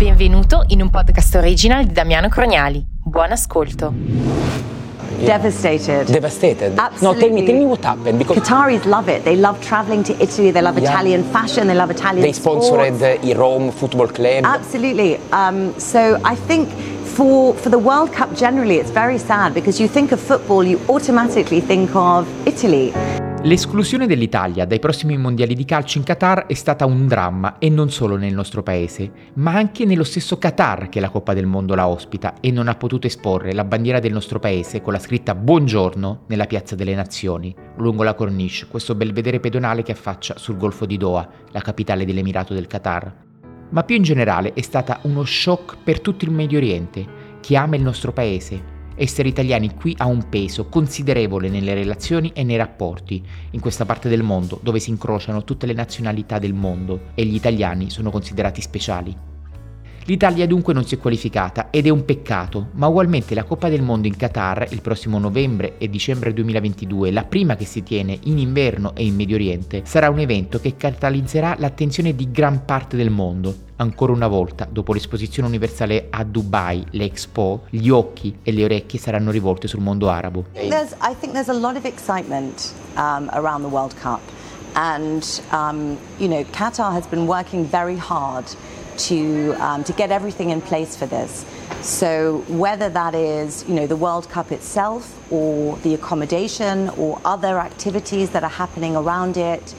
Benvenuto 0.00 0.64
in 0.68 0.80
un 0.80 0.88
podcast 0.88 1.34
original 1.34 1.84
di 1.84 1.92
Damiano 1.92 2.30
Croniali. 2.30 2.82
Buon 3.04 3.32
ascolto. 3.32 3.92
Devastated. 5.18 6.08
Devastated. 6.10 6.78
Absolutely. 6.78 7.02
No, 7.02 7.14
tell 7.18 7.30
me, 7.30 7.44
tell 7.44 7.54
me 7.58 7.64
what 7.66 7.84
happened 7.84 8.16
because 8.16 8.40
Qataris 8.40 8.86
love 8.86 9.10
it. 9.14 9.24
They 9.24 9.36
love 9.36 9.58
traveling 9.60 10.02
to 10.04 10.14
Italy. 10.18 10.52
They 10.52 10.62
love 10.62 10.78
Yeah. 10.80 10.88
Italian 10.90 11.22
fashion. 11.24 11.66
They 11.66 11.74
love 11.76 11.90
Italian 11.90 12.22
they 12.22 12.32
sponsored 12.32 12.94
sports. 12.96 13.20
the 13.20 13.34
Rome 13.34 13.70
Football 13.70 14.08
Club. 14.08 14.46
Absolutely. 14.46 15.18
Um, 15.32 15.74
so 15.76 16.18
I 16.24 16.34
think 16.34 16.70
for 17.04 17.52
for 17.52 17.68
the 17.68 17.78
World 17.78 18.10
Cup 18.10 18.34
generally, 18.34 18.78
it's 18.80 18.90
very 18.90 19.18
sad 19.18 19.52
because 19.52 19.78
you 19.78 19.86
think 19.86 20.12
of 20.12 20.18
football, 20.18 20.64
you 20.64 20.80
automatically 20.88 21.60
think 21.60 21.94
of 21.94 22.24
Italy. 22.46 22.94
L'esclusione 23.42 24.06
dell'Italia 24.06 24.66
dai 24.66 24.78
prossimi 24.78 25.16
mondiali 25.16 25.54
di 25.54 25.64
calcio 25.64 25.96
in 25.96 26.04
Qatar 26.04 26.44
è 26.44 26.52
stata 26.52 26.84
un 26.84 27.06
dramma 27.06 27.56
e 27.58 27.70
non 27.70 27.90
solo 27.90 28.16
nel 28.16 28.34
nostro 28.34 28.62
paese, 28.62 29.10
ma 29.36 29.54
anche 29.54 29.86
nello 29.86 30.04
stesso 30.04 30.36
Qatar 30.36 30.90
che 30.90 31.00
la 31.00 31.08
Coppa 31.08 31.32
del 31.32 31.46
Mondo 31.46 31.74
la 31.74 31.88
ospita 31.88 32.34
e 32.42 32.50
non 32.50 32.68
ha 32.68 32.74
potuto 32.74 33.06
esporre 33.06 33.54
la 33.54 33.64
bandiera 33.64 33.98
del 33.98 34.12
nostro 34.12 34.38
paese 34.38 34.82
con 34.82 34.92
la 34.92 34.98
scritta 34.98 35.34
Buongiorno 35.34 36.24
nella 36.26 36.44
Piazza 36.44 36.74
delle 36.74 36.94
Nazioni, 36.94 37.56
lungo 37.78 38.02
la 38.02 38.12
Corniche, 38.12 38.66
questo 38.68 38.94
belvedere 38.94 39.40
pedonale 39.40 39.82
che 39.82 39.92
affaccia 39.92 40.36
sul 40.36 40.58
Golfo 40.58 40.84
di 40.84 40.98
Doha, 40.98 41.26
la 41.50 41.62
capitale 41.62 42.04
dell'Emirato 42.04 42.52
del 42.52 42.66
Qatar. 42.66 43.10
Ma 43.70 43.84
più 43.84 43.96
in 43.96 44.02
generale 44.02 44.52
è 44.52 44.60
stata 44.60 44.98
uno 45.04 45.24
shock 45.24 45.78
per 45.82 46.02
tutto 46.02 46.26
il 46.26 46.30
Medio 46.30 46.58
Oriente, 46.58 47.38
che 47.40 47.56
ama 47.56 47.76
il 47.76 47.82
nostro 47.82 48.12
paese 48.12 48.79
essere 49.00 49.28
italiani 49.28 49.74
qui 49.74 49.94
ha 49.96 50.04
un 50.04 50.28
peso 50.28 50.66
considerevole 50.66 51.48
nelle 51.48 51.72
relazioni 51.72 52.32
e 52.34 52.44
nei 52.44 52.56
rapporti 52.56 53.24
in 53.52 53.60
questa 53.60 53.86
parte 53.86 54.10
del 54.10 54.22
mondo 54.22 54.60
dove 54.62 54.78
si 54.78 54.90
incrociano 54.90 55.42
tutte 55.42 55.64
le 55.64 55.72
nazionalità 55.72 56.38
del 56.38 56.52
mondo 56.52 57.12
e 57.14 57.24
gli 57.24 57.34
italiani 57.34 57.88
sono 57.88 58.10
considerati 58.10 58.60
speciali. 58.60 59.29
L'Italia 60.10 60.44
dunque 60.44 60.74
non 60.74 60.84
si 60.84 60.96
è 60.96 60.98
qualificata 60.98 61.68
ed 61.70 61.86
è 61.86 61.88
un 61.88 62.04
peccato, 62.04 62.70
ma 62.72 62.88
ugualmente 62.88 63.32
la 63.32 63.44
Coppa 63.44 63.68
del 63.68 63.80
Mondo 63.80 64.08
in 64.08 64.16
Qatar 64.16 64.66
il 64.70 64.80
prossimo 64.80 65.20
novembre 65.20 65.78
e 65.78 65.88
dicembre 65.88 66.32
2022, 66.32 67.12
la 67.12 67.22
prima 67.22 67.54
che 67.54 67.64
si 67.64 67.84
tiene 67.84 68.18
in 68.24 68.38
inverno 68.38 68.92
e 68.96 69.04
in 69.04 69.14
Medio 69.14 69.36
Oriente, 69.36 69.82
sarà 69.84 70.10
un 70.10 70.18
evento 70.18 70.58
che 70.58 70.74
catalizzerà 70.76 71.54
l'attenzione 71.60 72.16
di 72.16 72.28
gran 72.32 72.64
parte 72.64 72.96
del 72.96 73.10
mondo. 73.10 73.54
Ancora 73.76 74.10
una 74.10 74.26
volta, 74.26 74.66
dopo 74.68 74.92
l'esposizione 74.92 75.46
universale 75.46 76.08
a 76.10 76.24
Dubai, 76.24 76.84
l'Expo, 76.90 77.66
gli 77.70 77.88
occhi 77.88 78.36
e 78.42 78.50
le 78.50 78.64
orecchie 78.64 78.98
saranno 78.98 79.30
rivolte 79.30 79.68
sul 79.68 79.80
mondo 79.80 80.10
arabo. 80.10 80.46
There's, 80.54 80.90
I 81.02 81.14
think 81.20 81.34
there's 81.34 81.48
a 81.48 81.56
lot 81.56 81.76
of 81.76 81.84
excitement 81.84 82.72
um, 82.96 83.30
around 83.32 83.62
the 83.62 83.70
World 83.72 83.94
Cup, 84.02 84.22
and 84.74 85.24
um, 85.52 85.96
you 86.18 86.26
know, 86.26 86.42
Qatar 86.50 86.92
has 86.92 87.06
been 87.06 87.28
working 87.28 87.64
very 87.64 87.96
hard 87.96 88.46
to 89.08 89.52
um, 89.54 89.84
to 89.84 89.92
get 89.92 90.10
everything 90.10 90.50
in 90.50 90.60
place 90.60 90.96
for 90.96 91.06
this. 91.06 91.44
So 91.82 92.44
whether 92.48 92.88
that 92.90 93.14
is 93.14 93.68
you 93.68 93.74
know 93.74 93.86
the 93.86 93.96
World 93.96 94.28
Cup 94.28 94.52
itself, 94.52 95.04
or 95.32 95.76
the 95.78 95.94
accommodation, 95.94 96.90
or 96.90 97.20
other 97.24 97.58
activities 97.58 98.30
that 98.30 98.42
are 98.44 98.50
happening 98.50 98.96
around 98.96 99.36
it. 99.36 99.74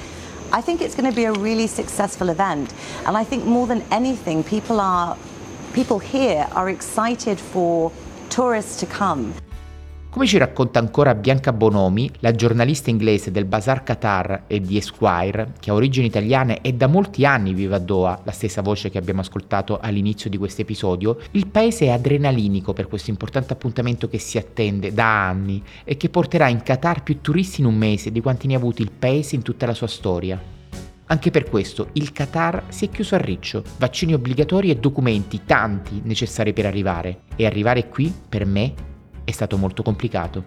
I 0.53 0.59
think 0.59 0.81
it's 0.81 0.95
going 0.95 1.09
to 1.09 1.15
be 1.15 1.23
a 1.23 1.31
really 1.31 1.67
successful 1.67 2.27
event, 2.27 2.73
and 3.05 3.15
I 3.15 3.23
think 3.23 3.45
more 3.45 3.67
than 3.67 3.83
anything, 3.89 4.43
people 4.43 4.81
are 4.81 5.17
people 5.73 5.99
here 5.99 6.47
are 6.51 6.69
excited 6.69 7.39
for 7.39 7.91
tourists 8.29 8.77
to 8.81 8.85
come. 8.85 9.33
Come 10.11 10.27
ci 10.27 10.37
racconta 10.37 10.77
ancora 10.77 11.15
Bianca 11.15 11.53
Bonomi, 11.53 12.11
la 12.19 12.33
giornalista 12.33 12.89
inglese 12.89 13.31
del 13.31 13.45
Bazar 13.45 13.81
Qatar 13.81 14.43
e 14.45 14.59
di 14.59 14.75
Esquire, 14.75 15.53
che 15.57 15.71
ha 15.71 15.73
origini 15.73 16.07
italiane 16.07 16.59
e 16.59 16.73
da 16.73 16.87
molti 16.87 17.25
anni 17.25 17.53
vive 17.53 17.75
a 17.75 17.79
Doha, 17.79 18.19
la 18.25 18.33
stessa 18.33 18.61
voce 18.61 18.89
che 18.89 18.97
abbiamo 18.97 19.21
ascoltato 19.21 19.79
all'inizio 19.79 20.29
di 20.29 20.35
questo 20.35 20.63
episodio, 20.63 21.17
il 21.31 21.47
paese 21.47 21.85
è 21.85 21.89
adrenalinico 21.91 22.73
per 22.73 22.89
questo 22.89 23.09
importante 23.09 23.53
appuntamento 23.53 24.09
che 24.09 24.19
si 24.19 24.37
attende 24.37 24.93
da 24.93 25.29
anni 25.29 25.63
e 25.85 25.95
che 25.95 26.09
porterà 26.09 26.49
in 26.49 26.61
Qatar 26.61 27.03
più 27.03 27.21
turisti 27.21 27.61
in 27.61 27.67
un 27.67 27.75
mese 27.75 28.11
di 28.11 28.19
quanti 28.19 28.47
ne 28.47 28.55
ha 28.55 28.57
avuti 28.57 28.81
il 28.81 28.91
paese 28.91 29.35
in 29.35 29.43
tutta 29.43 29.65
la 29.65 29.73
sua 29.73 29.87
storia. 29.87 30.37
Anche 31.05 31.31
per 31.31 31.49
questo 31.49 31.87
il 31.93 32.11
Qatar 32.11 32.65
si 32.67 32.83
è 32.83 32.89
chiuso 32.89 33.15
a 33.15 33.17
riccio, 33.17 33.63
vaccini 33.77 34.13
obbligatori 34.13 34.71
e 34.71 34.75
documenti 34.75 35.43
tanti 35.45 36.01
necessari 36.03 36.51
per 36.51 36.65
arrivare. 36.65 37.21
E 37.37 37.45
arrivare 37.45 37.87
qui, 37.87 38.13
per 38.27 38.45
me, 38.45 38.89
è 39.23 39.31
stato 39.31 39.57
molto 39.57 39.83
complicato. 39.83 40.43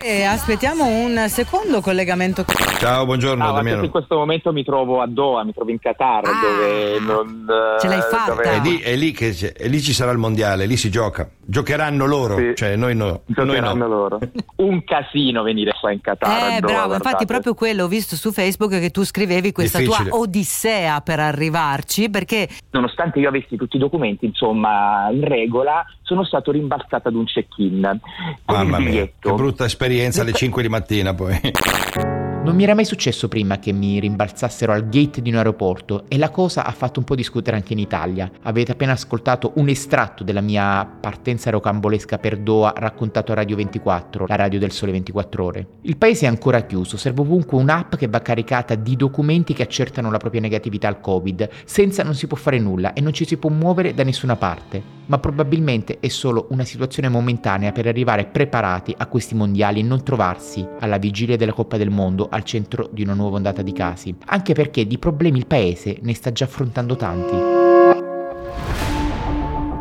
E 0.00 0.22
aspettiamo 0.24 0.86
un 0.86 1.26
secondo 1.28 1.80
collegamento. 1.82 2.44
Ciao, 2.78 3.04
buongiorno 3.04 3.42
No, 3.44 3.50
ma 3.50 3.56
Damiano. 3.56 3.84
in 3.84 3.90
questo 3.90 4.16
momento 4.16 4.52
mi 4.52 4.64
trovo 4.64 5.02
a 5.02 5.06
Doha, 5.06 5.44
mi 5.44 5.52
trovo 5.52 5.70
in 5.70 5.78
Qatar, 5.78 6.24
Ah, 6.24 6.40
dove 6.40 6.98
non... 7.00 7.46
eh, 7.76 7.80
ce 7.80 7.88
l'hai 7.88 8.00
fatta. 8.00 8.30
dove- 8.32 8.42
È 8.44 8.60
lì, 8.60 8.78
è 8.78 8.96
lì 8.96 9.12
che 9.12 9.36
è 9.54 9.68
lì 9.68 9.82
ci 9.82 9.92
sarà 9.92 10.10
il 10.12 10.18
mondiale, 10.18 10.64
lì 10.64 10.76
si 10.78 10.88
gioca. 10.90 11.28
Giocheranno 11.50 12.04
loro, 12.04 12.36
Sì. 12.36 12.52
cioè 12.56 12.76
noi 12.76 12.94
no. 12.94 13.22
Noi 13.24 13.46
Giocheranno 13.46 13.86
no. 13.86 13.88
loro. 13.88 14.18
Un 14.56 14.84
casino 14.84 15.42
venire 15.42 15.72
qua 15.80 15.90
in 15.92 16.00
Qatar. 16.02 16.56
Eh, 16.56 16.60
bravo, 16.60 16.88
guardate. 16.88 16.94
infatti 16.96 17.24
proprio 17.24 17.54
quello 17.54 17.84
ho 17.84 17.88
visto 17.88 18.16
su 18.16 18.32
Facebook 18.32 18.78
che 18.78 18.90
tu 18.90 19.02
scrivevi 19.02 19.50
questa 19.52 19.78
Difficile. 19.78 20.10
tua 20.10 20.18
odissea 20.18 21.00
per 21.00 21.20
arrivarci, 21.20 22.10
perché 22.10 22.46
Nonostante 22.72 23.18
io 23.18 23.28
avessi 23.30 23.56
tutti 23.56 23.76
i 23.76 23.78
documenti, 23.78 24.26
insomma, 24.26 25.08
in 25.10 25.24
regola, 25.26 25.82
sono 26.02 26.22
stato 26.22 26.50
rimbalzato 26.50 27.08
ad 27.08 27.14
un 27.14 27.24
check-in. 27.24 27.98
Con 28.44 28.54
Mamma 28.56 28.76
il 28.76 28.84
mia, 28.84 29.04
che 29.18 29.32
brutta 29.32 29.64
esperienza 29.64 30.20
alle 30.20 30.34
5 30.34 30.60
di 30.60 30.68
mattina 30.68 31.14
poi. 31.14 31.40
Non 32.48 32.56
mi 32.56 32.62
era 32.62 32.74
mai 32.74 32.86
successo 32.86 33.28
prima 33.28 33.58
che 33.58 33.72
mi 33.72 34.00
rimbalzassero 34.00 34.72
al 34.72 34.88
gate 34.88 35.20
di 35.20 35.28
un 35.28 35.36
aeroporto 35.36 36.06
e 36.08 36.16
la 36.16 36.30
cosa 36.30 36.64
ha 36.64 36.72
fatto 36.72 36.98
un 36.98 37.04
po' 37.04 37.14
discutere 37.14 37.56
anche 37.58 37.74
in 37.74 37.78
Italia. 37.78 38.30
Avete 38.44 38.72
appena 38.72 38.92
ascoltato 38.92 39.52
un 39.56 39.68
estratto 39.68 40.24
della 40.24 40.40
mia 40.40 40.86
partenza 40.86 41.50
rocambolesca 41.50 42.16
per 42.16 42.38
Doha 42.38 42.72
raccontato 42.74 43.32
a 43.32 43.34
Radio 43.34 43.54
24, 43.56 44.24
la 44.26 44.36
radio 44.36 44.58
del 44.58 44.72
sole 44.72 44.92
24 44.92 45.44
ore. 45.44 45.66
Il 45.82 45.98
paese 45.98 46.24
è 46.24 46.28
ancora 46.30 46.62
chiuso, 46.62 46.96
serve 46.96 47.20
ovunque 47.20 47.58
un'app 47.58 47.96
che 47.96 48.08
va 48.08 48.22
caricata 48.22 48.74
di 48.76 48.96
documenti 48.96 49.52
che 49.52 49.64
accertano 49.64 50.10
la 50.10 50.16
propria 50.16 50.40
negatività 50.40 50.88
al 50.88 51.00
Covid. 51.02 51.50
Senza 51.66 52.02
non 52.02 52.14
si 52.14 52.26
può 52.26 52.38
fare 52.38 52.58
nulla 52.58 52.94
e 52.94 53.02
non 53.02 53.12
ci 53.12 53.26
si 53.26 53.36
può 53.36 53.50
muovere 53.50 53.92
da 53.92 54.04
nessuna 54.04 54.36
parte. 54.36 54.96
Ma 55.08 55.18
probabilmente 55.18 56.00
è 56.00 56.08
solo 56.08 56.48
una 56.50 56.64
situazione 56.64 57.08
momentanea 57.08 57.72
per 57.72 57.86
arrivare 57.86 58.26
preparati 58.26 58.94
a 58.96 59.06
questi 59.06 59.34
mondiali 59.34 59.80
e 59.80 59.82
non 59.82 60.02
trovarsi 60.02 60.66
alla 60.80 60.98
vigilia 60.98 61.36
della 61.36 61.54
Coppa 61.54 61.78
del 61.78 61.88
Mondo 61.88 62.28
al 62.38 62.44
centro 62.44 62.88
di 62.92 63.02
una 63.02 63.14
nuova 63.14 63.36
ondata 63.36 63.62
di 63.62 63.72
casi, 63.72 64.14
anche 64.26 64.54
perché 64.54 64.86
di 64.86 64.98
problemi 64.98 65.38
il 65.38 65.46
paese 65.46 65.98
ne 66.02 66.14
sta 66.14 66.32
già 66.32 66.44
affrontando 66.44 66.96
tanti. 66.96 67.36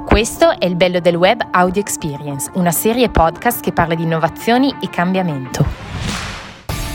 Questo 0.06 0.58
è 0.58 0.66
il 0.66 0.76
bello 0.76 1.00
del 1.00 1.16
web 1.16 1.40
Audio 1.52 1.80
Experience, 1.80 2.50
una 2.56 2.72
serie 2.72 3.10
podcast 3.10 3.62
che 3.62 3.72
parla 3.72 3.94
di 3.94 4.04
innovazioni 4.04 4.76
e 4.82 4.90
cambiamento. 4.90 5.64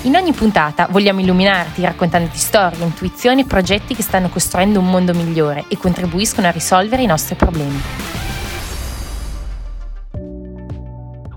In 0.03 0.17
ogni 0.17 0.33
puntata 0.33 0.89
vogliamo 0.91 1.21
illuminarti 1.21 1.83
raccontandoti 1.83 2.37
storie, 2.37 2.85
intuizioni 2.85 3.43
e 3.43 3.45
progetti 3.45 3.95
che 3.95 4.03
stanno 4.03 4.29
costruendo 4.29 4.81
un 4.81 4.91
mondo 4.91 5.15
migliore 5.15 5.67
e 5.69 5.79
contribuiscono 5.79 6.49
a 6.49 6.51
risolvere 6.51 7.03
i 7.03 7.07
nostri 7.07 7.37
problemi. 7.37 7.81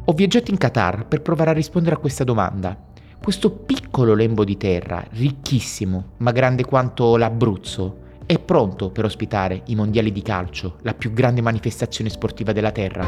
Ho 0.06 0.14
viaggiato 0.14 0.50
in 0.50 0.58
Qatar 0.58 1.06
per 1.06 1.22
provare 1.22 1.52
a 1.52 1.54
rispondere 1.54 1.96
a 1.96 2.00
questa 2.00 2.24
domanda. 2.24 2.76
Questo 3.22 3.50
piccolo 3.52 3.85
lembo 4.04 4.44
di 4.44 4.58
terra, 4.58 5.06
ricchissimo, 5.12 6.14
ma 6.18 6.32
grande 6.32 6.66
quanto 6.66 7.16
l'Abruzzo, 7.16 8.04
è 8.26 8.40
pronto 8.40 8.90
per 8.90 9.06
ospitare 9.06 9.62
i 9.68 9.76
mondiali 9.76 10.12
di 10.12 10.22
calcio, 10.22 10.78
la 10.82 10.94
più 10.94 11.14
grande 11.14 11.42
manifestazione 11.42 12.10
sportiva 12.10 12.52
della 12.52 12.72
Terra. 12.72 13.06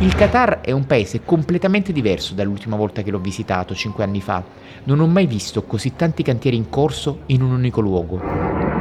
Il 0.00 0.14
Qatar 0.14 0.60
è 0.60 0.70
un 0.70 0.86
paese 0.86 1.22
completamente 1.24 1.92
diverso 1.92 2.34
dall'ultima 2.34 2.76
volta 2.76 3.02
che 3.02 3.10
l'ho 3.10 3.18
visitato, 3.18 3.74
5 3.74 4.04
anni 4.04 4.20
fa. 4.20 4.44
Non 4.84 5.00
ho 5.00 5.06
mai 5.08 5.26
visto 5.26 5.64
così 5.64 5.96
tanti 5.96 6.22
cantieri 6.22 6.56
in 6.56 6.68
corso 6.68 7.22
in 7.26 7.42
un 7.42 7.50
unico 7.50 7.80
luogo. 7.80 8.20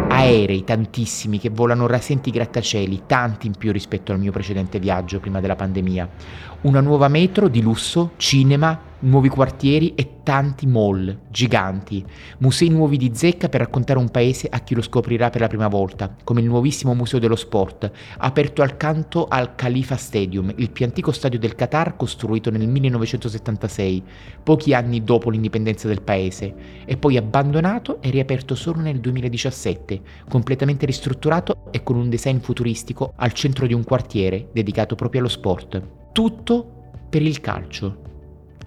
Aerei 0.10 0.63
tantissimi 0.63 1.39
che 1.39 1.50
volano 1.50 1.88
rasenti 1.88 2.30
grattacieli, 2.30 3.04
tanti 3.07 3.48
in 3.48 3.54
più 3.57 3.72
rispetto 3.72 4.12
al 4.12 4.19
mio 4.19 4.31
precedente 4.31 4.78
viaggio 4.78 5.19
prima 5.19 5.39
della 5.39 5.56
pandemia. 5.56 6.07
Una 6.62 6.81
nuova 6.81 7.07
metro 7.07 7.48
di 7.48 7.62
lusso, 7.62 8.12
cinema, 8.18 8.80
nuovi 9.00 9.30
quartieri 9.30 9.94
e 9.96 10.22
tanti 10.24 10.66
mall 10.66 11.20
giganti, 11.30 12.04
musei 12.40 12.70
nuovi 12.70 12.98
di 12.98 13.12
zecca 13.14 13.48
per 13.48 13.62
raccontare 13.62 14.00
un 14.00 14.10
paese 14.10 14.48
a 14.50 14.60
chi 14.60 14.76
lo 14.76 14.82
scoprirà 14.82 15.30
per 15.30 15.42
la 15.42 15.48
prima 15.48 15.68
volta, 15.68 16.16
come 16.24 16.42
il 16.42 16.48
nuovissimo 16.48 16.94
museo 16.94 17.20
dello 17.20 17.36
sport, 17.36 17.92
aperto 18.18 18.62
accanto 18.62 19.28
al 19.28 19.56
Khalifa 19.56 19.96
Stadium, 19.96 20.52
il 20.58 20.72
più 20.72 20.86
antico 20.86 21.12
stadio 21.12 21.40
del 21.40 21.56
Qatar 21.56 21.96
costruito 21.96 22.50
nel 22.50 22.68
1976, 22.68 24.04
pochi 24.44 24.74
anni 24.74 25.04
dopo 25.04 25.30
l'indipendenza 25.30 25.88
del 25.88 26.02
paese, 26.02 26.54
e 26.86 26.98
poi 26.98 27.18
abbandonato 27.18 28.02
e 28.02 28.10
riaperto 28.10 28.56
solo 28.56 28.82
nel 28.82 29.00
2017, 29.00 30.02
completamente 30.28 30.86
ristrutturato 30.86 31.70
e 31.72 31.84
con 31.84 31.96
un 31.96 32.10
design 32.10 32.40
futuristico 32.40 33.14
al 33.16 33.34
centro 33.34 33.68
di 33.68 33.74
un 33.74 33.84
quartiere 33.84 34.50
dedicato 34.52 34.96
proprio 34.96 35.22
allo 35.22 35.30
sport. 35.30 35.82
Tutto 36.12 36.92
per 37.10 37.22
il 37.22 37.40
calcio. 37.40 38.06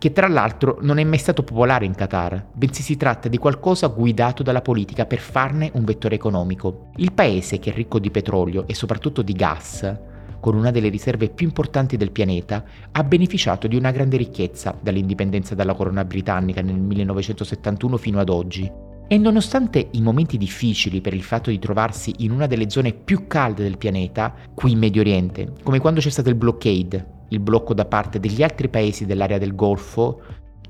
Che 0.01 0.13
tra 0.13 0.29
l'altro 0.29 0.79
non 0.81 0.97
è 0.97 1.05
mai 1.05 1.19
stato 1.19 1.43
popolare 1.43 1.85
in 1.85 1.95
Qatar, 1.95 2.47
bensì 2.55 2.81
si 2.81 2.97
tratta 2.97 3.29
di 3.29 3.37
qualcosa 3.37 3.89
guidato 3.89 4.43
dalla 4.43 4.63
politica 4.63 5.05
per 5.05 5.19
farne 5.19 5.71
un 5.75 5.85
vettore 5.85 6.15
economico. 6.15 6.87
Il 6.97 7.13
paese, 7.13 7.59
che 7.59 7.71
è 7.71 7.75
ricco 7.75 7.99
di 7.99 8.11
petrolio 8.11 8.67
e 8.67 8.75
soprattutto 8.75 9.21
di 9.21 9.35
gas, 9.35 9.95
con 10.41 10.57
una 10.57 10.71
delle 10.71 10.89
riserve 10.89 11.29
più 11.29 11.47
importanti 11.47 11.99
del 11.99 12.13
pianeta, 12.13 12.65
ha 12.93 13.05
beneficiato 13.05 13.67
di 13.67 13.77
una 13.77 13.91
grande 13.91 14.17
ricchezza 14.17 14.75
dall'indipendenza 14.81 15.55
dalla 15.55 15.75
corona 15.75 16.07
britannica 16.07 16.63
nel 16.63 16.81
1971 16.81 17.99
fino 17.99 18.21
ad 18.21 18.31
oggi. 18.31 18.73
E 19.07 19.19
nonostante 19.19 19.89
i 19.91 20.01
momenti 20.01 20.39
difficili 20.39 21.03
per 21.03 21.13
il 21.13 21.23
fatto 21.23 21.51
di 21.51 21.59
trovarsi 21.59 22.15
in 22.21 22.31
una 22.31 22.47
delle 22.47 22.71
zone 22.71 22.95
più 22.95 23.27
calde 23.27 23.65
del 23.65 23.77
pianeta, 23.77 24.35
qui 24.55 24.73
in 24.73 24.79
Medio 24.79 25.03
Oriente, 25.03 25.53
come 25.63 25.79
quando 25.79 26.01
c'è 26.01 26.09
stato 26.09 26.31
il 26.31 26.37
blockade, 26.37 27.19
il 27.31 27.41
blocco 27.41 27.75
da 27.75 27.85
parte 27.85 28.21
degli 28.21 28.43
altri 28.43 28.69
paesi 28.69 29.07
dell'area 29.07 29.39
del 29.39 29.55
Golfo, 29.55 30.21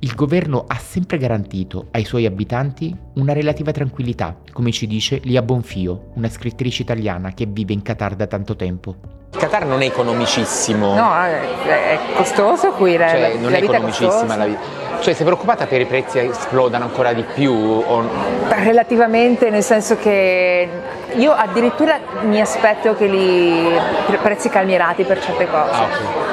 il 0.03 0.15
governo 0.15 0.65
ha 0.67 0.79
sempre 0.79 1.19
garantito 1.19 1.89
ai 1.91 2.05
suoi 2.05 2.25
abitanti 2.25 2.97
una 3.17 3.35
relativa 3.35 3.71
tranquillità, 3.71 4.37
come 4.51 4.71
ci 4.71 4.87
dice 4.87 5.21
Lia 5.25 5.43
Bonfio, 5.43 6.13
una 6.15 6.29
scrittrice 6.31 6.83
italiana 6.83 7.33
che 7.33 7.47
vive 7.47 7.75
in 7.75 7.83
Qatar 7.83 8.15
da 8.15 8.27
tanto 8.27 8.57
tempo. 8.57 8.97
Il 9.33 9.39
Qatar 9.39 9.67
non 9.67 9.83
è 9.83 9.87
economicissimo. 9.87 10.95
No, 10.95 11.13
è 11.23 11.99
costoso 12.15 12.71
qui, 12.73 12.97
la, 12.97 13.09
cioè, 13.09 13.35
non 13.39 13.51
la 13.51 13.59
è 13.59 13.61
vita 13.61 13.75
economicissima 13.75 14.37
la 14.37 14.47
vita. 14.47 14.61
Cioè, 15.01 15.15
sei 15.15 15.25
preoccupata 15.25 15.67
che 15.67 15.77
i 15.77 15.87
prezzi 15.87 16.19
esplodano 16.19 16.85
ancora 16.85 17.13
di 17.13 17.25
più? 17.35 17.53
O... 17.53 18.09
Relativamente, 18.49 19.49
nel 19.49 19.63
senso 19.63 19.97
che 19.97 20.69
io 21.15 21.33
addirittura 21.33 21.99
mi 22.23 22.41
aspetto 22.41 22.95
che 22.95 23.07
li 23.07 24.19
prezzi 24.23 24.49
calmierati 24.49 25.05
per 25.05 25.23
certe 25.23 25.47
cose. 25.47 25.73
Ah, 25.73 25.85
okay. 25.85 26.30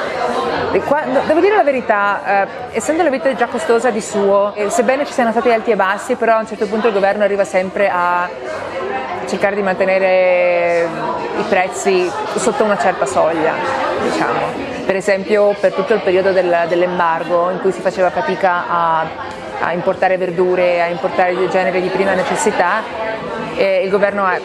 Devo 0.71 1.39
dire 1.39 1.55
la 1.55 1.63
verità, 1.63 2.43
eh, 2.43 2.47
essendo 2.71 3.03
la 3.03 3.09
vita 3.09 3.33
già 3.33 3.47
costosa 3.47 3.89
di 3.89 4.01
suo, 4.01 4.53
eh, 4.53 4.69
sebbene 4.69 5.05
ci 5.05 5.13
siano 5.13 5.31
stati 5.31 5.49
alti 5.49 5.71
e 5.71 5.75
bassi, 5.75 6.15
però 6.15 6.35
a 6.35 6.39
un 6.39 6.47
certo 6.47 6.67
punto 6.67 6.87
il 6.87 6.93
governo 6.93 7.23
arriva 7.23 7.43
sempre 7.43 7.89
a 7.89 8.29
cercare 9.27 9.55
di 9.55 9.61
mantenere 9.61 10.87
i 11.37 11.43
prezzi 11.49 12.11
sotto 12.35 12.63
una 12.63 12.77
certa 12.77 13.05
soglia, 13.05 13.53
diciamo. 14.01 14.75
Per 14.85 14.95
esempio 14.95 15.55
per 15.59 15.73
tutto 15.73 15.93
il 15.93 16.01
periodo 16.01 16.31
del, 16.31 16.65
dell'embargo 16.67 17.49
in 17.49 17.59
cui 17.59 17.71
si 17.71 17.81
faceva 17.81 18.09
fatica 18.09 18.65
a, 18.69 19.05
a 19.61 19.73
importare 19.73 20.17
verdure, 20.17 20.81
a 20.81 20.87
importare 20.87 21.33
generi 21.49 21.81
di 21.81 21.89
prima 21.89 22.13
necessità, 22.13 22.81
eh, 23.55 23.83
il 23.83 23.89
governo 23.89 24.23
ha 24.25 24.39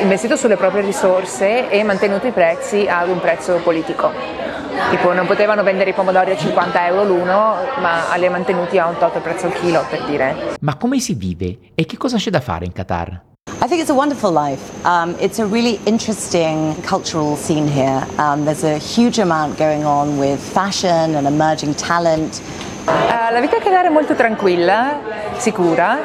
investito 0.00 0.36
sulle 0.36 0.56
proprie 0.56 0.82
risorse 0.82 1.68
e 1.68 1.82
mantenuto 1.84 2.26
i 2.26 2.32
prezzi 2.32 2.86
ad 2.88 3.08
un 3.08 3.20
prezzo 3.20 3.60
politico. 3.62 4.49
Tipo 4.90 5.12
non 5.12 5.26
potevano 5.26 5.62
vendere 5.62 5.90
i 5.90 5.92
pomodori 5.92 6.30
a 6.32 6.36
50 6.36 6.86
euro 6.86 7.04
l'uno, 7.04 7.56
ma 7.80 8.14
li 8.16 8.26
ha 8.26 8.30
mantenuti 8.30 8.78
a 8.78 8.86
un 8.86 8.96
tot 8.98 9.18
prezzo 9.20 9.46
al 9.46 9.52
chilo, 9.54 9.84
per 9.88 10.02
dire. 10.04 10.56
Ma 10.60 10.76
come 10.76 10.98
si 10.98 11.14
vive 11.14 11.58
e 11.74 11.86
che 11.86 11.96
cosa 11.96 12.16
c'è 12.16 12.30
da 12.30 12.40
fare 12.40 12.64
in 12.64 12.72
Qatar? 12.72 13.20
I 13.62 13.66
think 13.66 13.80
it's 13.80 13.90
a 13.90 13.94
wonderful 13.94 14.32
life. 14.32 14.62
Um, 14.86 15.14
it's 15.20 15.38
a 15.38 15.44
really 15.44 15.78
interesting 15.84 16.74
cultural 16.82 17.36
scene 17.36 17.66
here. 17.68 18.06
Um, 18.16 18.44
there's 18.44 18.64
a 18.64 18.78
huge 18.78 19.18
amount 19.18 19.58
going 19.58 19.84
on 19.84 20.18
with 20.18 20.40
fashion 20.40 21.14
and 21.14 21.26
emerging 21.26 21.74
talent. 21.74 22.40
Uh, 22.86 23.28
la 23.32 23.40
vita 23.40 23.56
a 23.56 23.60
Qatar 23.60 23.84
è 23.84 23.90
molto 23.90 24.14
tranquilla, 24.14 25.00
sicura. 25.36 25.98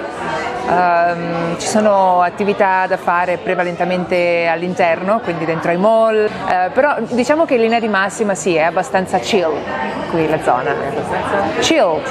Um, 0.68 1.60
ci 1.60 1.68
sono 1.68 2.22
attività 2.22 2.88
da 2.88 2.98
fare 2.98 3.38
prevalentemente 3.38 4.48
all'interno, 4.48 5.20
quindi 5.20 5.46
dentro 5.46 5.70
ai 5.70 5.78
mall, 5.78 6.26
uh, 6.26 6.72
però 6.72 6.96
diciamo 7.02 7.46
che 7.46 7.54
in 7.54 7.62
linea 7.62 7.80
di 7.80 7.88
massima 7.88 8.34
sì, 8.34 8.56
è 8.56 8.64
abbastanza 8.64 9.20
chill 9.20 9.54
qui 10.10 10.28
la 10.28 10.42
zona. 10.42 10.74
Chilled, 11.60 12.04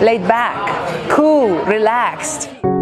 laid 0.00 0.24
back, 0.24 1.08
cool, 1.14 1.60
relaxed. 1.64 2.77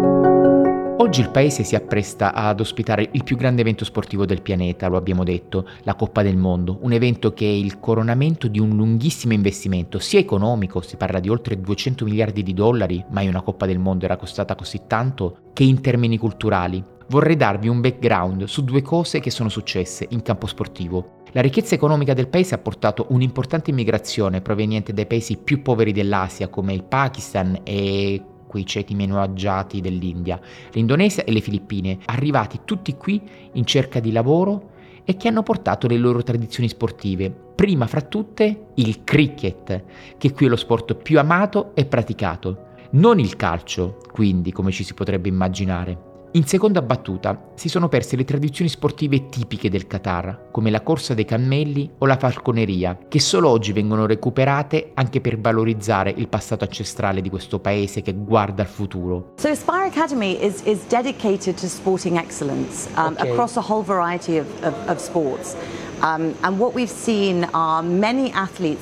Oggi 0.99 1.21
il 1.21 1.29
paese 1.29 1.63
si 1.63 1.75
appresta 1.75 2.33
ad 2.33 2.59
ospitare 2.59 3.07
il 3.11 3.23
più 3.23 3.37
grande 3.37 3.61
evento 3.61 3.85
sportivo 3.85 4.25
del 4.25 4.41
pianeta, 4.41 4.87
lo 4.87 4.97
abbiamo 4.97 5.23
detto, 5.23 5.67
la 5.83 5.93
Coppa 5.93 6.23
del 6.23 6.37
Mondo, 6.37 6.79
un 6.81 6.91
evento 6.91 7.33
che 7.33 7.45
è 7.45 7.51
il 7.51 7.79
coronamento 7.79 8.47
di 8.47 8.59
un 8.59 8.69
lunghissimo 8.69 9.33
investimento, 9.33 9.99
sia 9.99 10.17
economico, 10.17 10.81
si 10.81 10.97
parla 10.97 11.19
di 11.19 11.29
oltre 11.29 11.61
200 11.61 12.03
miliardi 12.03 12.41
di 12.41 12.55
dollari, 12.55 13.05
mai 13.11 13.27
una 13.27 13.43
Coppa 13.43 13.67
del 13.67 13.77
Mondo 13.77 14.05
era 14.05 14.17
costata 14.17 14.55
così 14.55 14.81
tanto, 14.87 15.37
che 15.53 15.63
in 15.63 15.81
termini 15.81 16.17
culturali. 16.17 16.83
Vorrei 17.09 17.35
darvi 17.35 17.67
un 17.67 17.79
background 17.79 18.45
su 18.45 18.63
due 18.63 18.81
cose 18.81 19.19
che 19.19 19.29
sono 19.29 19.49
successe 19.49 20.07
in 20.09 20.23
campo 20.23 20.47
sportivo. 20.47 21.21
La 21.31 21.41
ricchezza 21.41 21.75
economica 21.75 22.15
del 22.15 22.27
paese 22.27 22.55
ha 22.55 22.59
portato 22.59 23.05
un'importante 23.09 23.69
immigrazione 23.69 24.41
proveniente 24.41 24.93
dai 24.93 25.05
paesi 25.05 25.37
più 25.37 25.61
poveri 25.61 25.93
dell'Asia 25.93 26.47
come 26.47 26.73
il 26.73 26.83
Pakistan 26.83 27.59
e 27.63 28.21
quei 28.47 28.65
ceti 28.65 28.95
meno 28.95 29.21
agiati 29.21 29.81
dell'India, 29.81 30.39
l'Indonesia 30.71 31.23
e 31.23 31.31
le 31.31 31.41
Filippine, 31.41 31.99
arrivati 32.05 32.61
tutti 32.65 32.95
qui 32.95 33.21
in 33.53 33.65
cerca 33.65 33.99
di 33.99 34.11
lavoro 34.11 34.71
e 35.03 35.15
che 35.15 35.27
hanno 35.27 35.43
portato 35.43 35.87
le 35.87 35.97
loro 35.97 36.23
tradizioni 36.23 36.67
sportive, 36.67 37.29
prima 37.29 37.87
fra 37.87 38.01
tutte 38.01 38.67
il 38.75 39.03
cricket, 39.03 39.83
che 40.17 40.31
qui 40.31 40.47
è 40.47 40.49
lo 40.49 40.55
sport 40.55 40.95
più 40.95 41.19
amato 41.19 41.75
e 41.75 41.85
praticato. 41.85 42.65
Non 42.91 43.19
il 43.19 43.35
calcio, 43.35 43.99
quindi, 44.11 44.51
come 44.51 44.71
ci 44.71 44.83
si 44.83 44.93
potrebbe 44.93 45.29
immaginare. 45.29 46.06
In 46.37 46.45
seconda 46.45 46.83
battuta 46.83 47.49
si 47.55 47.67
sono 47.67 47.87
perse 47.87 48.15
le 48.15 48.23
tradizioni 48.23 48.69
sportive 48.69 49.27
tipiche 49.27 49.71
del 49.71 49.87
Qatar, 49.87 50.49
come 50.51 50.69
la 50.69 50.83
corsa 50.83 51.15
dei 51.15 51.25
cammelli 51.25 51.89
o 51.97 52.05
la 52.05 52.15
falconeria, 52.15 52.95
che 53.07 53.19
solo 53.19 53.49
oggi 53.49 53.71
vengono 53.71 54.05
recuperate 54.05 54.91
anche 54.93 55.19
per 55.19 55.39
valorizzare 55.39 56.13
il 56.15 56.27
passato 56.27 56.63
ancestrale 56.63 57.21
di 57.21 57.31
questo 57.31 57.57
paese 57.57 58.03
che 58.03 58.13
guarda 58.13 58.61
al 58.61 58.67
futuro. 58.67 59.33
So 59.37 59.47
Aspire 59.47 59.87
Academy 59.87 60.37
is, 60.39 60.61
is 60.65 60.85
dedicated 60.87 61.55
to 61.55 61.65
sporting 61.65 62.17
excellence 62.17 62.87
um, 62.95 63.15
Okay. 63.17 63.31
across 63.31 63.57
a 63.57 63.65
whole 63.67 63.83
variety 63.83 64.37
of, 64.37 64.45
of, 64.61 64.75
of 64.85 64.99
sports. 64.99 65.55
Um, 65.99 66.33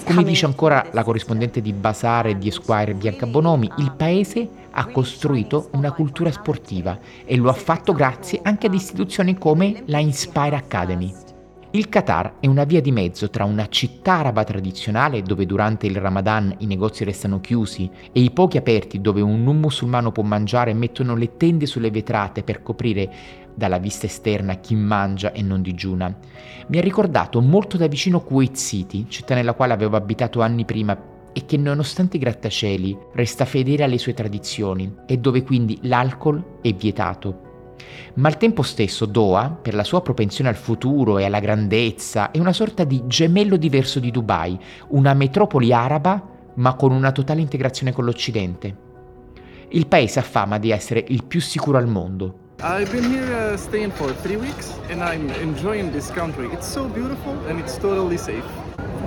Come 0.03 0.23
dice 0.23 0.45
ancora 0.45 0.85
la 0.91 1.03
corrispondente 1.03 1.61
di 1.61 1.71
Basare 1.71 2.31
e 2.31 2.37
di 2.37 2.49
Esquire 2.49 2.93
Bianca 2.93 3.25
Bonomi, 3.25 3.71
il 3.77 3.93
paese 3.95 4.49
ha 4.71 4.85
costruito 4.87 5.69
una 5.71 5.93
cultura 5.93 6.29
sportiva 6.29 6.99
e 7.23 7.37
lo 7.37 7.49
ha 7.49 7.53
fatto 7.53 7.93
grazie 7.93 8.41
anche 8.43 8.67
ad 8.67 8.73
istituzioni 8.73 9.37
come 9.37 9.83
la 9.85 9.99
Inspire 9.99 10.57
Academy. 10.57 11.13
Il 11.75 11.89
Qatar 11.89 12.35
è 12.39 12.47
una 12.47 12.63
via 12.63 12.79
di 12.79 12.93
mezzo 12.93 13.29
tra 13.29 13.43
una 13.43 13.67
città 13.67 14.13
araba 14.19 14.45
tradizionale 14.45 15.21
dove 15.21 15.45
durante 15.45 15.87
il 15.87 15.97
Ramadan 15.97 16.55
i 16.59 16.65
negozi 16.67 17.03
restano 17.03 17.41
chiusi 17.41 17.89
e 18.13 18.21
i 18.21 18.31
pochi 18.31 18.55
aperti 18.55 19.01
dove 19.01 19.19
un 19.19 19.43
non 19.43 19.59
musulmano 19.59 20.13
può 20.13 20.23
mangiare 20.23 20.71
e 20.71 20.73
mettono 20.73 21.15
le 21.15 21.35
tende 21.35 21.65
sulle 21.65 21.91
vetrate 21.91 22.43
per 22.43 22.61
coprire 22.61 23.11
dalla 23.55 23.77
vista 23.77 24.05
esterna 24.05 24.55
chi 24.55 24.75
mangia 24.75 25.31
e 25.31 25.41
non 25.41 25.61
digiuna. 25.61 26.15
Mi 26.67 26.77
ha 26.77 26.81
ricordato 26.81 27.41
molto 27.41 27.77
da 27.77 27.87
vicino 27.87 28.21
Kuwait 28.21 28.55
City, 28.55 29.05
città 29.07 29.33
nella 29.33 29.53
quale 29.53 29.73
avevo 29.73 29.95
abitato 29.95 30.41
anni 30.41 30.65
prima 30.65 31.13
e 31.33 31.45
che 31.45 31.57
nonostante 31.57 32.17
i 32.17 32.19
grattacieli 32.19 32.97
resta 33.13 33.45
fedele 33.45 33.83
alle 33.83 33.97
sue 33.97 34.13
tradizioni 34.13 34.93
e 35.05 35.17
dove 35.17 35.43
quindi 35.43 35.79
l'alcol 35.81 36.59
è 36.61 36.73
vietato. 36.73 37.41
Ma 38.15 38.29
al 38.29 38.37
tempo 38.37 38.61
stesso 38.61 39.05
Doha, 39.05 39.49
per 39.49 39.73
la 39.73 39.83
sua 39.83 40.01
propensione 40.01 40.49
al 40.49 40.55
futuro 40.55 41.17
e 41.17 41.25
alla 41.25 41.39
grandezza, 41.39 42.31
è 42.31 42.39
una 42.39 42.53
sorta 42.53 42.83
di 42.83 43.03
gemello 43.05 43.57
diverso 43.57 43.99
di 43.99 44.11
Dubai, 44.11 44.57
una 44.89 45.13
metropoli 45.13 45.73
araba 45.73 46.33
ma 46.55 46.75
con 46.75 46.91
una 46.91 47.11
totale 47.11 47.41
integrazione 47.41 47.91
con 47.91 48.05
l'Occidente. 48.05 48.83
Il 49.69 49.87
paese 49.87 50.19
ha 50.19 50.23
fama 50.23 50.57
di 50.57 50.71
essere 50.71 51.03
il 51.07 51.23
più 51.25 51.41
sicuro 51.41 51.77
al 51.77 51.87
mondo. 51.87 52.39
I've 52.61 52.91
been 52.91 53.03
here 53.03 53.53
uh, 53.53 53.57
staying 53.57 53.91
for 53.91 54.11
three 54.21 54.37
weeks 54.37 54.73
and 54.89 55.03
I'm 55.03 55.29
enjoying 55.41 55.91
this 55.91 56.09
country. 56.11 56.47
It's 56.51 56.67
so 56.67 56.87
beautiful 56.87 57.33
and 57.47 57.59
it's 57.59 57.77
totally 57.77 58.17
safe. 58.17 58.45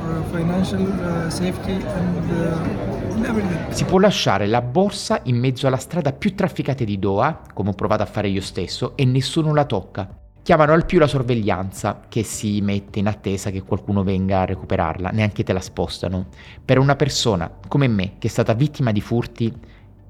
for 0.08 0.22
financial 0.30 0.82
uh, 0.82 1.28
safety 1.28 1.72
and, 1.72 2.30
uh, 2.30 3.14
and 3.14 3.24
everything. 3.24 3.72
Si 3.72 3.84
può 3.84 3.98
lasciare 3.98 4.46
la 4.46 4.62
borsa 4.62 5.20
in 5.24 5.36
mezzo 5.36 5.66
alla 5.66 5.76
strada 5.76 6.12
più 6.12 6.34
trafficata 6.34 6.84
di 6.84 6.98
Doha, 6.98 7.42
come 7.52 7.70
ho 7.70 7.74
provato 7.74 8.02
a 8.02 8.06
fare 8.06 8.28
io 8.28 8.40
stesso, 8.40 8.96
e 8.96 9.04
nessuno 9.04 9.52
la 9.54 9.64
tocca. 9.64 10.08
Chiamano 10.42 10.72
al 10.72 10.86
più 10.86 10.98
la 10.98 11.06
sorveglianza, 11.06 12.04
che 12.08 12.22
si 12.22 12.60
mette 12.62 13.00
in 13.00 13.06
attesa 13.06 13.50
che 13.50 13.62
qualcuno 13.62 14.02
venga 14.02 14.40
a 14.40 14.44
recuperarla, 14.46 15.10
neanche 15.10 15.42
te 15.42 15.52
la 15.52 15.60
spostano. 15.60 16.28
Per 16.64 16.78
una 16.78 16.96
persona 16.96 17.50
come 17.68 17.86
me, 17.86 18.14
che 18.18 18.28
è 18.28 18.30
stata 18.30 18.54
vittima 18.54 18.92
di 18.92 19.02
furti 19.02 19.52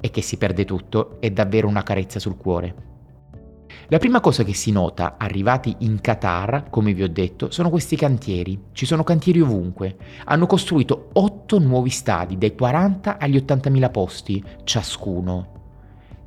e 0.01 0.11
che 0.11 0.23
si 0.23 0.37
perde 0.37 0.65
tutto, 0.65 1.17
è 1.19 1.31
davvero 1.31 1.67
una 1.67 1.83
carezza 1.83 2.21
sul 2.21 2.37
cuore. 2.37 2.87
La 3.91 3.97
prima 3.97 4.21
cosa 4.21 4.45
che 4.45 4.53
si 4.53 4.71
nota 4.71 5.15
arrivati 5.17 5.75
in 5.79 6.03
Qatar, 6.03 6.67
come 6.69 6.93
vi 6.93 7.03
ho 7.03 7.09
detto, 7.09 7.51
sono 7.51 7.71
questi 7.71 7.97
cantieri. 7.97 8.65
Ci 8.73 8.85
sono 8.85 9.03
cantieri 9.03 9.41
ovunque. 9.41 9.97
Hanno 10.25 10.45
costruito 10.45 11.09
8 11.15 11.59
nuovi 11.59 11.89
stadi, 11.89 12.37
dai 12.37 12.55
40 12.55 13.17
agli 13.17 13.39
80.000 13.39 13.91
posti 13.91 14.45
ciascuno. 14.65 15.57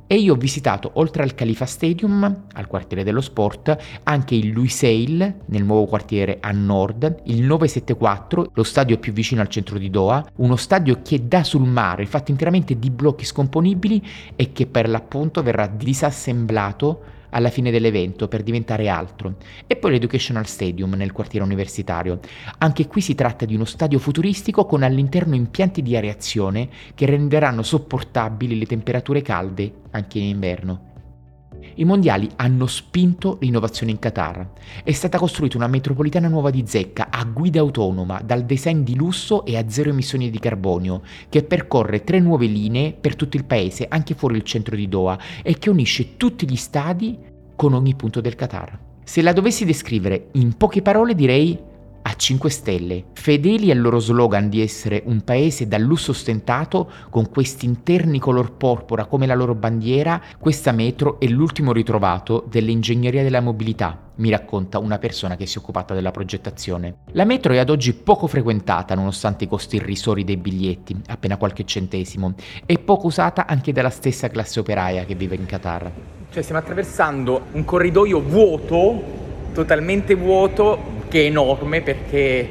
e 0.08 0.16
io 0.16 0.34
ho 0.34 0.36
visitato 0.36 0.90
oltre 0.94 1.22
al 1.22 1.34
Khalifa 1.34 1.64
Stadium, 1.64 2.44
al 2.52 2.66
quartiere 2.66 3.04
dello 3.04 3.22
sport, 3.22 3.74
anche 4.02 4.34
il 4.34 4.48
Lusail 4.48 5.36
nel 5.46 5.64
nuovo 5.64 5.86
quartiere 5.86 6.36
a 6.40 6.50
nord, 6.50 7.22
il 7.26 7.42
974, 7.42 8.50
lo 8.52 8.62
stadio 8.62 8.98
più 8.98 9.12
vicino 9.12 9.40
al 9.40 9.48
centro 9.48 9.78
di 9.78 9.88
Doha, 9.88 10.22
uno 10.36 10.56
stadio 10.56 11.00
che 11.02 11.26
dà 11.26 11.42
sul 11.44 11.66
mare, 11.66 12.04
fatto 12.04 12.30
interamente 12.30 12.78
di 12.78 12.90
blocchi 12.90 13.24
scomponibili 13.24 14.04
e 14.36 14.52
che 14.52 14.66
per 14.66 14.86
l'appunto 14.86 15.42
verrà 15.42 15.66
disassemblato 15.66 17.20
alla 17.32 17.50
fine 17.50 17.70
dell'evento 17.70 18.28
per 18.28 18.42
diventare 18.42 18.88
altro. 18.88 19.36
E 19.66 19.76
poi 19.76 19.92
l'Educational 19.92 20.46
Stadium 20.46 20.94
nel 20.94 21.12
quartiere 21.12 21.44
universitario. 21.44 22.20
Anche 22.58 22.86
qui 22.86 23.00
si 23.00 23.14
tratta 23.14 23.44
di 23.44 23.54
uno 23.54 23.64
stadio 23.64 23.98
futuristico 23.98 24.64
con 24.64 24.82
all'interno 24.82 25.34
impianti 25.34 25.82
di 25.82 25.96
areazione 25.96 26.68
che 26.94 27.06
renderanno 27.06 27.62
sopportabili 27.62 28.58
le 28.58 28.66
temperature 28.66 29.22
calde 29.22 29.72
anche 29.90 30.18
in 30.18 30.24
inverno. 30.24 30.91
I 31.74 31.84
mondiali 31.84 32.28
hanno 32.36 32.66
spinto 32.66 33.38
l'innovazione 33.40 33.92
in 33.92 33.98
Qatar. 33.98 34.50
È 34.84 34.92
stata 34.92 35.18
costruita 35.18 35.56
una 35.56 35.66
metropolitana 35.66 36.28
nuova 36.28 36.50
di 36.50 36.64
zecca 36.66 37.08
a 37.10 37.24
guida 37.24 37.60
autonoma, 37.60 38.20
dal 38.22 38.44
design 38.44 38.82
di 38.82 38.94
lusso 38.94 39.44
e 39.44 39.56
a 39.56 39.68
zero 39.68 39.90
emissioni 39.90 40.28
di 40.28 40.38
carbonio, 40.38 41.02
che 41.28 41.42
percorre 41.42 42.04
tre 42.04 42.20
nuove 42.20 42.46
linee 42.46 42.92
per 42.92 43.16
tutto 43.16 43.36
il 43.36 43.44
paese, 43.44 43.86
anche 43.88 44.14
fuori 44.14 44.36
il 44.36 44.42
centro 44.42 44.76
di 44.76 44.88
Doha, 44.88 45.18
e 45.42 45.58
che 45.58 45.70
unisce 45.70 46.16
tutti 46.16 46.48
gli 46.48 46.56
stadi 46.56 47.18
con 47.56 47.72
ogni 47.72 47.94
punto 47.94 48.20
del 48.20 48.34
Qatar. 48.34 48.78
Se 49.04 49.22
la 49.22 49.32
dovessi 49.32 49.64
descrivere 49.64 50.28
in 50.32 50.56
poche 50.56 50.82
parole 50.82 51.14
direi 51.14 51.58
5 52.22 52.50
stelle, 52.50 53.04
fedeli 53.14 53.72
al 53.72 53.80
loro 53.80 53.98
slogan 53.98 54.48
di 54.48 54.60
essere 54.60 55.02
un 55.06 55.22
paese 55.22 55.66
dal 55.66 55.80
lusso 55.80 56.12
ostentato, 56.12 56.88
con 57.10 57.28
questi 57.28 57.66
interni 57.66 58.20
color 58.20 58.52
porpora 58.52 59.06
come 59.06 59.26
la 59.26 59.34
loro 59.34 59.56
bandiera, 59.56 60.22
questa 60.38 60.70
metro 60.70 61.18
è 61.18 61.26
l'ultimo 61.26 61.72
ritrovato 61.72 62.46
dell'ingegneria 62.48 63.24
della 63.24 63.40
mobilità, 63.40 64.12
mi 64.18 64.30
racconta 64.30 64.78
una 64.78 64.98
persona 64.98 65.34
che 65.34 65.46
si 65.46 65.58
è 65.58 65.60
occupata 65.60 65.94
della 65.94 66.12
progettazione. 66.12 66.98
La 67.10 67.24
metro 67.24 67.54
è 67.54 67.58
ad 67.58 67.70
oggi 67.70 67.92
poco 67.92 68.28
frequentata 68.28 68.94
nonostante 68.94 69.42
i 69.42 69.48
costi 69.48 69.74
irrisori 69.74 70.22
dei 70.22 70.36
biglietti, 70.36 70.96
appena 71.08 71.36
qualche 71.36 71.64
centesimo, 71.64 72.34
e 72.64 72.78
poco 72.78 73.08
usata 73.08 73.48
anche 73.48 73.72
dalla 73.72 73.90
stessa 73.90 74.28
classe 74.28 74.60
operaia 74.60 75.04
che 75.04 75.16
vive 75.16 75.34
in 75.34 75.46
Qatar. 75.46 75.90
Cioè 76.30 76.40
stiamo 76.40 76.60
attraversando 76.60 77.46
un 77.50 77.64
corridoio 77.64 78.20
vuoto, 78.22 79.30
totalmente 79.52 80.14
vuoto, 80.14 81.00
che 81.08 81.22
è 81.22 81.26
enorme 81.26 81.82
perché 81.82 82.48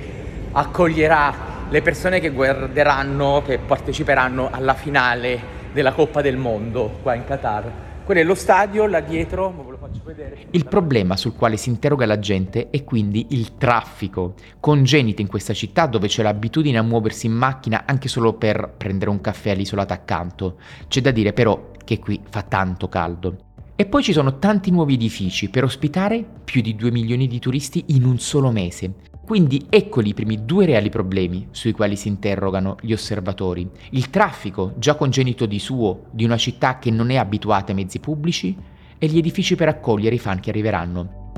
accoglierà 0.51 1.50
le 1.70 1.81
persone 1.81 2.20
che 2.20 2.31
guarderanno, 2.31 3.41
che 3.46 3.58
parteciperanno 3.58 4.50
alla 4.51 4.74
finale 4.74 5.60
della 5.72 5.93
Coppa 5.93 6.22
del 6.22 6.38
Mondo 6.38 7.00
qua 7.01 7.15
in 7.15 7.24
Qatar. 7.24 7.72
Quello 8.03 8.20
è 8.20 8.24
lo 8.24 8.36
stadio, 8.36 8.88
là 8.88 9.00
dietro, 9.00 9.53
ve 9.55 9.72
lo 9.72 9.77
faccio 9.77 10.01
vedere. 10.03 10.48
Il 10.51 10.65
problema 10.65 11.15
sul 11.15 11.34
quale 11.34 11.55
si 11.55 11.70
interroga 11.70 12.05
la 12.05 12.20
gente 12.20 12.70
è 12.70 12.84
quindi 12.84 13.27
il 13.29 13.58
traffico, 13.58 14.34
congenito 14.60 15.22
in 15.22 15.27
questa 15.27 15.53
città 15.53 15.86
dove 15.86 16.08
c'è 16.08 16.24
l'abitudine 16.24 16.77
a 16.77 16.81
muoversi 16.81 17.27
in 17.27 17.34
macchina 17.34 17.84
anche 17.86 18.10
solo 18.10 18.34
per 18.34 18.74
prendere 18.75 19.12
un 19.12 19.22
caffè 19.22 19.51
all'isolata 19.51 19.93
accanto. 19.93 20.58
C'è 20.88 21.00
da 21.00 21.12
dire 21.12 21.31
però 21.31 21.72
che 21.86 22.00
qui 22.00 22.20
fa 22.29 22.41
tanto 22.41 22.89
caldo. 22.89 23.50
E 23.75 23.85
poi 23.85 24.03
ci 24.03 24.13
sono 24.13 24.37
tanti 24.37 24.69
nuovi 24.69 24.93
edifici 24.93 25.49
per 25.49 25.63
ospitare 25.63 26.23
più 26.43 26.61
di 26.61 26.75
2 26.75 26.91
milioni 26.91 27.27
di 27.27 27.39
turisti 27.39 27.83
in 27.87 28.05
un 28.05 28.19
solo 28.19 28.51
mese. 28.51 28.93
Quindi 29.25 29.65
eccoli 29.69 30.09
i 30.09 30.13
primi 30.13 30.45
due 30.45 30.65
reali 30.65 30.89
problemi 30.89 31.47
sui 31.51 31.71
quali 31.71 31.95
si 31.95 32.07
interrogano 32.07 32.75
gli 32.81 32.91
osservatori. 32.91 33.69
Il 33.91 34.09
traffico, 34.09 34.73
già 34.77 34.95
congenito 34.95 35.45
di 35.45 35.57
suo, 35.57 36.05
di 36.11 36.25
una 36.25 36.37
città 36.37 36.79
che 36.79 36.91
non 36.91 37.09
è 37.11 37.15
abituata 37.15 37.71
ai 37.71 37.77
mezzi 37.77 37.99
pubblici, 37.99 38.55
e 38.97 39.07
gli 39.07 39.17
edifici 39.17 39.55
per 39.55 39.67
accogliere 39.67 40.15
i 40.15 40.19
fan 40.19 40.39
che 40.39 40.49
arriveranno. 40.49 41.31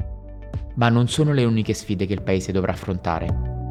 Ma 0.75 0.89
non 0.89 1.07
sono 1.07 1.31
le 1.33 1.45
uniche 1.45 1.73
sfide 1.73 2.05
che 2.05 2.13
il 2.13 2.23
paese 2.23 2.51
dovrà 2.51 2.73
affrontare. 2.73 3.62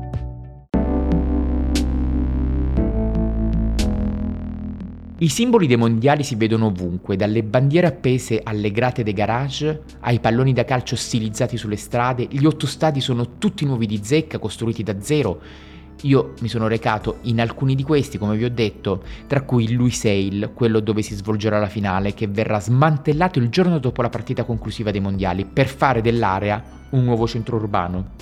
I 5.22 5.28
simboli 5.28 5.68
dei 5.68 5.76
mondiali 5.76 6.24
si 6.24 6.34
vedono 6.34 6.66
ovunque, 6.66 7.14
dalle 7.14 7.44
bandiere 7.44 7.86
appese 7.86 8.40
alle 8.42 8.72
grate 8.72 9.04
dei 9.04 9.12
garage, 9.12 9.82
ai 10.00 10.18
palloni 10.18 10.52
da 10.52 10.64
calcio 10.64 10.96
stilizzati 10.96 11.56
sulle 11.56 11.76
strade, 11.76 12.26
gli 12.28 12.44
otto 12.44 12.66
stadi 12.66 13.00
sono 13.00 13.38
tutti 13.38 13.64
nuovi 13.64 13.86
di 13.86 14.00
zecca, 14.02 14.40
costruiti 14.40 14.82
da 14.82 15.00
zero. 15.00 15.40
Io 16.00 16.32
mi 16.40 16.48
sono 16.48 16.66
recato 16.66 17.18
in 17.22 17.40
alcuni 17.40 17.76
di 17.76 17.84
questi, 17.84 18.18
come 18.18 18.36
vi 18.36 18.42
ho 18.42 18.50
detto, 18.50 19.04
tra 19.28 19.42
cui 19.42 19.62
il 19.62 19.74
Lusail, 19.74 20.50
quello 20.52 20.80
dove 20.80 21.02
si 21.02 21.14
svolgerà 21.14 21.60
la 21.60 21.68
finale, 21.68 22.14
che 22.14 22.26
verrà 22.26 22.58
smantellato 22.58 23.38
il 23.38 23.48
giorno 23.48 23.78
dopo 23.78 24.02
la 24.02 24.10
partita 24.10 24.42
conclusiva 24.42 24.90
dei 24.90 25.00
mondiali, 25.00 25.44
per 25.44 25.68
fare 25.68 26.00
dell'area 26.00 26.60
un 26.90 27.04
nuovo 27.04 27.28
centro 27.28 27.58
urbano. 27.58 28.14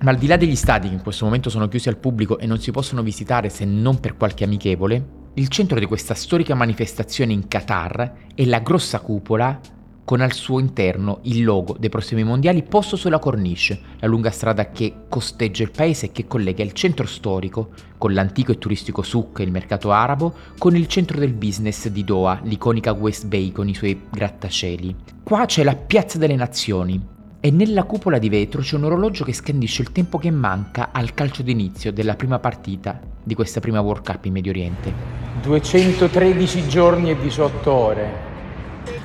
Ma 0.00 0.10
al 0.10 0.16
di 0.16 0.26
là 0.26 0.36
degli 0.36 0.56
stadi 0.56 0.88
che 0.88 0.94
in 0.94 1.02
questo 1.02 1.26
momento 1.26 1.48
sono 1.48 1.68
chiusi 1.68 1.88
al 1.88 1.98
pubblico 1.98 2.40
e 2.40 2.46
non 2.46 2.58
si 2.58 2.72
possono 2.72 3.02
visitare 3.02 3.50
se 3.50 3.64
non 3.64 4.00
per 4.00 4.16
qualche 4.16 4.42
amichevole, 4.42 5.18
il 5.34 5.48
centro 5.48 5.78
di 5.78 5.86
questa 5.86 6.14
storica 6.14 6.54
manifestazione 6.54 7.32
in 7.32 7.46
Qatar 7.46 8.12
è 8.34 8.44
la 8.44 8.58
grossa 8.58 8.98
cupola 8.98 9.60
con 10.04 10.20
al 10.20 10.32
suo 10.32 10.58
interno 10.58 11.20
il 11.22 11.44
logo 11.44 11.76
dei 11.78 11.88
prossimi 11.88 12.24
mondiali 12.24 12.64
posto 12.64 12.96
sulla 12.96 13.20
cornice, 13.20 13.80
la 14.00 14.08
lunga 14.08 14.32
strada 14.32 14.72
che 14.72 15.04
costeggia 15.08 15.62
il 15.62 15.70
paese 15.70 16.06
e 16.06 16.12
che 16.12 16.26
collega 16.26 16.64
il 16.64 16.72
centro 16.72 17.06
storico 17.06 17.70
con 17.96 18.12
l'antico 18.12 18.50
e 18.50 18.58
turistico 18.58 19.02
souk, 19.02 19.38
il 19.38 19.52
mercato 19.52 19.92
arabo, 19.92 20.34
con 20.58 20.74
il 20.74 20.88
centro 20.88 21.16
del 21.16 21.32
business 21.32 21.86
di 21.86 22.02
Doha, 22.02 22.40
l'iconica 22.42 22.92
West 22.92 23.26
Bay 23.26 23.52
con 23.52 23.68
i 23.68 23.74
suoi 23.74 24.02
grattacieli. 24.10 24.96
Qua 25.22 25.46
c'è 25.46 25.62
la 25.62 25.76
Piazza 25.76 26.18
delle 26.18 26.34
Nazioni, 26.34 27.00
e 27.40 27.50
nella 27.50 27.84
cupola 27.84 28.18
di 28.18 28.28
vetro 28.28 28.60
c'è 28.60 28.76
un 28.76 28.84
orologio 28.84 29.24
che 29.24 29.32
scandisce 29.32 29.80
il 29.80 29.92
tempo 29.92 30.18
che 30.18 30.30
manca 30.30 30.90
al 30.92 31.14
calcio 31.14 31.42
d'inizio 31.42 31.90
della 31.90 32.14
prima 32.14 32.38
partita 32.38 33.00
di 33.22 33.34
questa 33.34 33.60
prima 33.60 33.80
World 33.80 34.04
Cup 34.04 34.26
in 34.26 34.32
Medio 34.32 34.50
Oriente. 34.50 34.92
213 35.40 36.68
giorni 36.68 37.10
e 37.10 37.18
18 37.18 37.70
ore. 37.70 38.29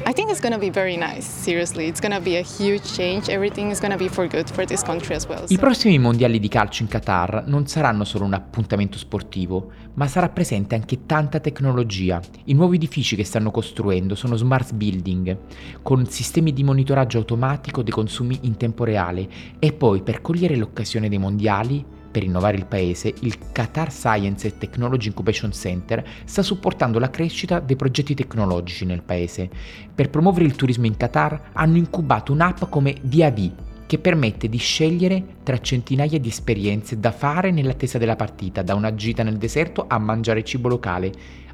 I 0.07 0.13
think 0.13 0.29
it's 0.29 0.39
going 0.39 0.53
to 0.53 0.59
be 0.59 0.69
very 0.69 0.97
nice, 0.97 1.25
seriously. 1.25 1.87
It's 1.87 1.99
going 1.99 2.13
to 2.13 2.21
be 2.21 2.37
a 2.37 2.43
huge 2.43 2.83
change. 2.93 3.27
Everything 3.27 3.71
is 3.71 3.79
going 3.79 3.91
to 3.91 3.97
be 3.97 4.07
for 4.07 4.27
good 4.27 4.47
for 4.47 4.63
this 4.63 4.83
country 4.83 5.15
as 5.15 5.25
well. 5.25 5.47
So. 5.47 5.53
I 5.55 5.57
prossimi 5.57 5.97
mondiali 5.97 6.39
di 6.39 6.47
calcio 6.47 6.83
in 6.83 6.89
Qatar 6.89 7.45
non 7.47 7.65
saranno 7.65 8.03
solo 8.03 8.25
un 8.25 8.33
appuntamento 8.33 8.99
sportivo, 8.99 9.71
ma 9.95 10.07
sarà 10.07 10.29
presente 10.29 10.75
anche 10.75 11.07
tanta 11.07 11.39
tecnologia. 11.39 12.21
I 12.43 12.53
nuovi 12.53 12.75
edifici 12.75 13.15
che 13.15 13.23
stanno 13.23 13.49
costruendo 13.49 14.13
sono 14.13 14.35
smart 14.35 14.73
building, 14.75 15.37
con 15.81 16.05
sistemi 16.05 16.53
di 16.53 16.63
monitoraggio 16.63 17.17
automatico 17.17 17.81
dei 17.81 17.91
consumi 17.91 18.37
in 18.41 18.57
tempo 18.57 18.83
reale 18.83 19.27
e 19.57 19.73
poi 19.73 20.03
per 20.03 20.21
cogliere 20.21 20.55
l'occasione 20.55 21.09
dei 21.09 21.17
mondiali 21.17 21.83
per 22.15 22.23
innovare 22.23 22.55
il 22.55 22.65
paese, 22.65 23.13
il 23.23 23.51
Qatar 23.51 23.91
Science 23.91 24.47
and 24.47 24.57
Technology 24.57 25.07
Incubation 25.07 25.51
Center 25.51 26.01
sta 26.23 26.41
supportando 26.41 26.97
la 26.97 27.09
crescita 27.09 27.59
dei 27.59 27.75
progetti 27.75 28.15
tecnologici 28.15 28.85
nel 28.85 29.03
paese. 29.03 29.49
Per 29.93 30.09
promuovere 30.09 30.45
il 30.45 30.55
turismo 30.55 30.85
in 30.85 30.95
Qatar 30.95 31.49
hanno 31.51 31.75
incubato 31.75 32.31
un'app 32.31 32.69
come 32.69 32.95
VAV, 33.01 33.51
che 33.85 33.99
permette 33.99 34.47
di 34.47 34.57
scegliere 34.57 35.25
tra 35.43 35.59
centinaia 35.59 36.17
di 36.17 36.29
esperienze 36.29 37.01
da 37.01 37.11
fare 37.11 37.51
nell'attesa 37.51 37.97
della 37.97 38.15
partita, 38.15 38.61
da 38.61 38.75
una 38.75 38.95
gita 38.95 39.21
nel 39.21 39.35
deserto 39.35 39.83
a 39.85 39.97
mangiare 39.97 40.45
cibo 40.45 40.69
locale, 40.69 41.11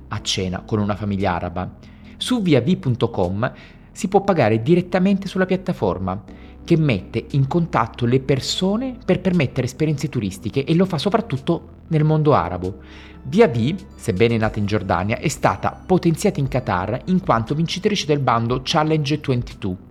a 0.10 0.22
cena 0.22 0.62
con 0.62 0.78
una 0.78 0.96
famiglia 0.96 1.34
araba. 1.34 1.74
Su 2.18 2.40
viav.com 2.40 3.52
si 3.92 4.08
può 4.08 4.22
pagare 4.22 4.62
direttamente 4.62 5.28
sulla 5.28 5.48
piattaforma 5.48 6.24
che 6.64 6.78
mette 6.78 7.26
in 7.32 7.48
contatto 7.48 8.06
le 8.06 8.20
persone 8.20 8.96
per 9.04 9.20
permettere 9.20 9.68
esperienze 9.68 10.10
turistiche 10.10 10.64
e 10.64 10.76
lo 10.76 10.86
fa 10.86 10.98
soprattutto 10.98 11.80
nel 11.88 12.04
mondo 12.04 12.34
arabo. 12.34 12.80
Via 13.24 13.48
V, 13.48 13.76
sebbene 13.96 14.38
nata 14.38 14.60
in 14.60 14.66
Giordania, 14.66 15.18
è 15.18 15.28
stata 15.28 15.80
potenziata 15.86 16.40
in 16.40 16.48
Qatar 16.48 17.02
in 17.06 17.22
quanto 17.22 17.54
vincitrice 17.54 18.06
del 18.06 18.20
bando 18.20 18.62
Challenge 18.64 19.20
22 19.24 19.91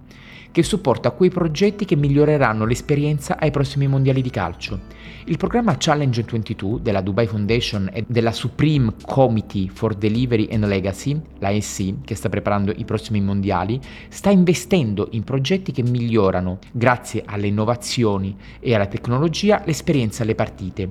che 0.52 0.62
supporta 0.62 1.10
quei 1.10 1.30
progetti 1.30 1.84
che 1.84 1.96
miglioreranno 1.96 2.64
l'esperienza 2.64 3.38
ai 3.38 3.50
prossimi 3.50 3.86
mondiali 3.86 4.22
di 4.22 4.30
calcio. 4.30 4.80
Il 5.24 5.36
programma 5.36 5.76
Challenge 5.78 6.22
22 6.22 6.80
della 6.82 7.00
Dubai 7.00 7.26
Foundation 7.26 7.88
e 7.92 8.04
della 8.06 8.32
Supreme 8.32 8.94
Committee 9.06 9.68
for 9.72 9.94
Delivery 9.94 10.48
and 10.50 10.64
Legacy, 10.64 11.20
la 11.38 11.50
che 11.50 12.14
sta 12.14 12.28
preparando 12.28 12.72
i 12.74 12.84
prossimi 12.84 13.20
mondiali, 13.20 13.80
sta 14.08 14.30
investendo 14.30 15.08
in 15.12 15.24
progetti 15.24 15.72
che 15.72 15.82
migliorano, 15.82 16.58
grazie 16.72 17.22
alle 17.26 17.46
innovazioni 17.46 18.36
e 18.58 18.74
alla 18.74 18.86
tecnologia, 18.86 19.62
l'esperienza 19.64 20.22
alle 20.22 20.34
partite, 20.34 20.90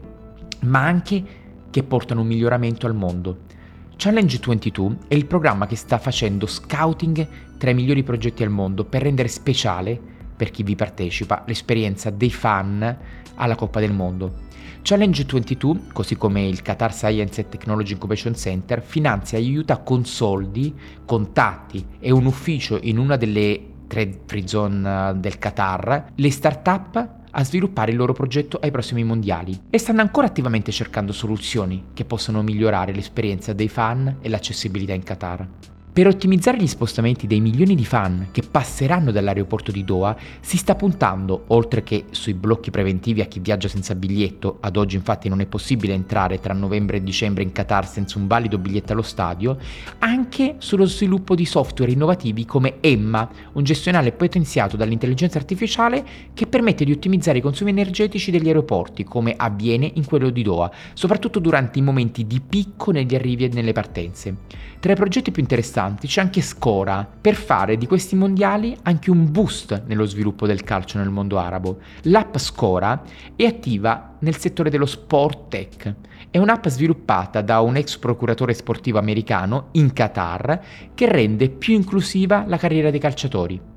ma 0.61 0.85
anche 0.85 1.23
che 1.69 1.83
portano 1.83 2.21
un 2.21 2.27
miglioramento 2.27 2.85
al 2.85 2.95
mondo. 2.95 3.57
Challenge 4.01 4.39
22 4.41 4.97
è 5.09 5.13
il 5.15 5.25
programma 5.25 5.67
che 5.67 5.75
sta 5.75 5.97
facendo 5.97 6.45
scouting 6.45 7.27
tra 7.57 7.71
i 7.71 7.73
migliori 7.73 8.01
progetti 8.01 8.43
al 8.43 8.49
mondo 8.49 8.85
per 8.85 9.01
rendere 9.01 9.27
speciale 9.27 9.99
per 10.37 10.51
chi 10.51 10.63
vi 10.63 10.77
partecipa 10.77 11.43
l'esperienza 11.45 12.09
dei 12.09 12.31
fan 12.31 12.97
alla 13.35 13.55
Coppa 13.55 13.81
del 13.81 13.91
Mondo. 13.91 14.47
Challenge 14.83 15.25
22, 15.29 15.79
così 15.91 16.15
come 16.15 16.47
il 16.47 16.61
Qatar 16.61 16.93
Science 16.93 17.41
and 17.41 17.49
Technology 17.49 17.91
Incubation 17.91 18.35
Center, 18.35 18.81
finanzia 18.81 19.37
e 19.37 19.41
aiuta 19.41 19.79
con 19.79 20.05
soldi, 20.05 20.73
contatti 21.03 21.85
e 21.99 22.09
un 22.11 22.25
ufficio 22.25 22.79
in 22.81 22.99
una 22.99 23.17
delle 23.17 23.61
tre 23.87 24.21
free 24.25 24.47
zone 24.47 25.19
del 25.19 25.37
Qatar 25.37 26.11
le 26.15 26.31
start-up 26.31 27.17
a 27.31 27.43
sviluppare 27.43 27.91
il 27.91 27.97
loro 27.97 28.13
progetto 28.13 28.59
ai 28.61 28.71
prossimi 28.71 29.03
mondiali 29.03 29.59
e 29.69 29.77
stanno 29.77 30.01
ancora 30.01 30.27
attivamente 30.27 30.71
cercando 30.71 31.11
soluzioni 31.11 31.85
che 31.93 32.05
possano 32.05 32.41
migliorare 32.41 32.93
l'esperienza 32.93 33.53
dei 33.53 33.67
fan 33.67 34.17
e 34.21 34.29
l'accessibilità 34.29 34.93
in 34.93 35.03
Qatar. 35.03 35.47
Per 35.91 36.07
ottimizzare 36.07 36.57
gli 36.57 36.67
spostamenti 36.67 37.25
dei 37.25 37.41
milioni 37.41 37.73
di 37.73 37.83
fan 37.83 38.27
che 38.31 38.43
passeranno 38.49 39.11
dall'aeroporto 39.11 39.71
di 39.71 39.83
Doha, 39.83 40.15
si 40.39 40.55
sta 40.55 40.75
puntando, 40.75 41.45
oltre 41.47 41.83
che 41.83 42.05
sui 42.11 42.35
blocchi 42.35 42.69
preventivi 42.69 43.21
a 43.21 43.25
chi 43.25 43.39
viaggia 43.39 43.67
senza 43.67 43.95
biglietto, 43.95 44.59
ad 44.61 44.77
oggi 44.77 44.95
infatti 44.95 45.27
non 45.27 45.41
è 45.41 45.47
possibile 45.47 45.93
entrare 45.93 46.39
tra 46.39 46.53
novembre 46.53 46.97
e 46.97 47.03
dicembre 47.03 47.43
in 47.43 47.51
Qatar 47.51 47.87
senza 47.87 48.19
un 48.19 48.27
valido 48.27 48.59
biglietto 48.59 48.93
allo 48.93 49.01
stadio, 49.01 49.57
anche 49.97 50.55
sullo 50.59 50.85
sviluppo 50.85 51.33
di 51.33 51.45
software 51.45 51.91
innovativi 51.91 52.45
come 52.45 52.75
Emma, 52.81 53.27
un 53.53 53.63
gestionale 53.63 54.11
potenziato 54.11 54.77
dall'intelligenza 54.77 55.39
artificiale 55.39 56.05
che 56.33 56.45
permette 56.45 56.85
di 56.85 56.91
ottimizzare 56.91 57.39
i 57.39 57.41
consumi 57.41 57.71
energetici 57.71 58.31
degli 58.31 58.47
aeroporti, 58.47 59.03
come 59.03 59.33
avviene 59.35 59.91
in 59.95 60.05
quello 60.05 60.29
di 60.29 60.43
Doha, 60.43 60.71
soprattutto 60.93 61.39
durante 61.39 61.79
i 61.79 61.81
momenti 61.81 62.27
di 62.27 62.39
picco 62.39 62.91
negli 62.91 63.15
arrivi 63.15 63.45
e 63.45 63.49
nelle 63.51 63.73
partenze. 63.73 64.35
Tra 64.79 64.93
i 64.93 64.95
progetti 64.95 65.31
più 65.31 65.41
interessanti 65.41 65.78
c'è 65.79 66.21
anche 66.21 66.41
Scora, 66.41 67.07
per 67.21 67.35
fare 67.35 67.77
di 67.77 67.87
questi 67.87 68.15
mondiali 68.15 68.77
anche 68.83 69.09
un 69.09 69.31
boost 69.31 69.83
nello 69.85 70.05
sviluppo 70.05 70.45
del 70.45 70.63
calcio 70.63 70.97
nel 70.97 71.09
mondo 71.09 71.37
arabo. 71.37 71.79
L'app 72.03 72.35
Scora 72.37 73.01
è 73.35 73.45
attiva 73.45 74.15
nel 74.19 74.37
settore 74.37 74.69
dello 74.69 74.85
sport 74.85 75.47
tech. 75.47 75.95
È 76.29 76.37
un'app 76.37 76.67
sviluppata 76.67 77.41
da 77.41 77.61
un 77.61 77.77
ex 77.77 77.97
procuratore 77.97 78.53
sportivo 78.53 78.99
americano 78.99 79.69
in 79.71 79.93
Qatar 79.93 80.61
che 80.93 81.09
rende 81.09 81.49
più 81.49 81.73
inclusiva 81.73 82.43
la 82.45 82.57
carriera 82.57 82.89
dei 82.89 82.99
calciatori. 82.99 83.68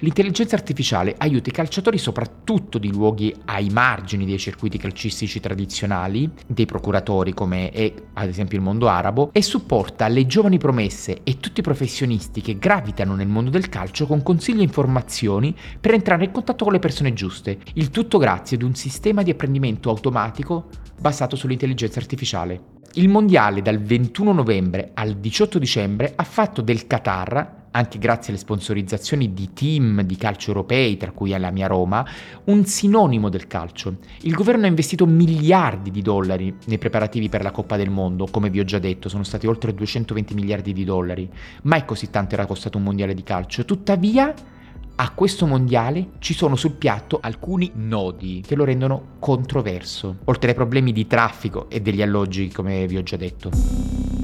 L'intelligenza 0.00 0.56
artificiale 0.56 1.14
aiuta 1.16 1.48
i 1.48 1.52
calciatori 1.52 1.96
soprattutto 1.96 2.76
di 2.76 2.90
luoghi 2.90 3.34
ai 3.46 3.70
margini 3.70 4.26
dei 4.26 4.38
circuiti 4.38 4.76
calcistici 4.76 5.40
tradizionali, 5.40 6.30
dei 6.46 6.66
procuratori 6.66 7.32
come 7.32 7.70
è 7.70 7.92
ad 8.12 8.28
esempio 8.28 8.58
il 8.58 8.64
mondo 8.64 8.88
arabo, 8.88 9.30
e 9.32 9.40
supporta 9.40 10.08
le 10.08 10.26
giovani 10.26 10.58
promesse 10.58 11.20
e 11.22 11.38
tutti 11.38 11.60
i 11.60 11.62
professionisti 11.62 12.42
che 12.42 12.58
gravitano 12.58 13.14
nel 13.14 13.28
mondo 13.28 13.48
del 13.48 13.70
calcio 13.70 14.06
con 14.06 14.22
consigli 14.22 14.60
e 14.60 14.64
informazioni 14.64 15.54
per 15.80 15.94
entrare 15.94 16.24
in 16.24 16.30
contatto 16.30 16.64
con 16.64 16.74
le 16.74 16.78
persone 16.78 17.14
giuste, 17.14 17.58
il 17.74 17.90
tutto 17.90 18.18
grazie 18.18 18.56
ad 18.56 18.62
un 18.62 18.74
sistema 18.74 19.22
di 19.22 19.30
apprendimento 19.30 19.88
automatico 19.88 20.68
basato 21.00 21.36
sull'intelligenza 21.36 22.00
artificiale. 22.00 22.74
Il 22.94 23.08
mondiale 23.08 23.60
dal 23.60 23.80
21 23.80 24.32
novembre 24.32 24.92
al 24.94 25.16
18 25.16 25.58
dicembre 25.58 26.12
ha 26.16 26.24
fatto 26.24 26.62
del 26.62 26.86
Qatar 26.86 27.64
anche 27.76 27.98
grazie 27.98 28.32
alle 28.32 28.40
sponsorizzazioni 28.40 29.32
di 29.34 29.52
team 29.52 30.02
di 30.02 30.16
calcio 30.16 30.48
europei, 30.48 30.96
tra 30.96 31.12
cui 31.12 31.30
la 31.36 31.50
mia 31.50 31.66
Roma, 31.66 32.04
un 32.44 32.64
sinonimo 32.64 33.28
del 33.28 33.46
calcio. 33.46 33.96
Il 34.22 34.34
governo 34.34 34.64
ha 34.64 34.68
investito 34.68 35.06
miliardi 35.06 35.90
di 35.90 36.00
dollari 36.00 36.56
nei 36.66 36.78
preparativi 36.78 37.28
per 37.28 37.42
la 37.42 37.50
Coppa 37.50 37.76
del 37.76 37.90
Mondo, 37.90 38.26
come 38.30 38.48
vi 38.48 38.60
ho 38.60 38.64
già 38.64 38.78
detto, 38.78 39.08
sono 39.08 39.24
stati 39.24 39.46
oltre 39.46 39.74
220 39.74 40.34
miliardi 40.34 40.72
di 40.72 40.84
dollari. 40.84 41.28
Mai 41.62 41.84
così 41.84 42.08
tanto 42.08 42.34
era 42.34 42.46
costato 42.46 42.78
un 42.78 42.84
mondiale 42.84 43.12
di 43.12 43.22
calcio. 43.22 43.64
Tuttavia, 43.66 44.32
a 44.98 45.10
questo 45.10 45.46
mondiale 45.46 46.12
ci 46.20 46.32
sono 46.32 46.56
sul 46.56 46.72
piatto 46.72 47.18
alcuni 47.20 47.70
nodi 47.74 48.42
che 48.46 48.54
lo 48.54 48.64
rendono 48.64 49.16
controverso, 49.18 50.16
oltre 50.24 50.50
ai 50.50 50.56
problemi 50.56 50.92
di 50.92 51.06
traffico 51.06 51.68
e 51.68 51.82
degli 51.82 52.00
alloggi, 52.00 52.48
come 52.48 52.86
vi 52.86 52.96
ho 52.96 53.02
già 53.02 53.16
detto. 53.16 54.15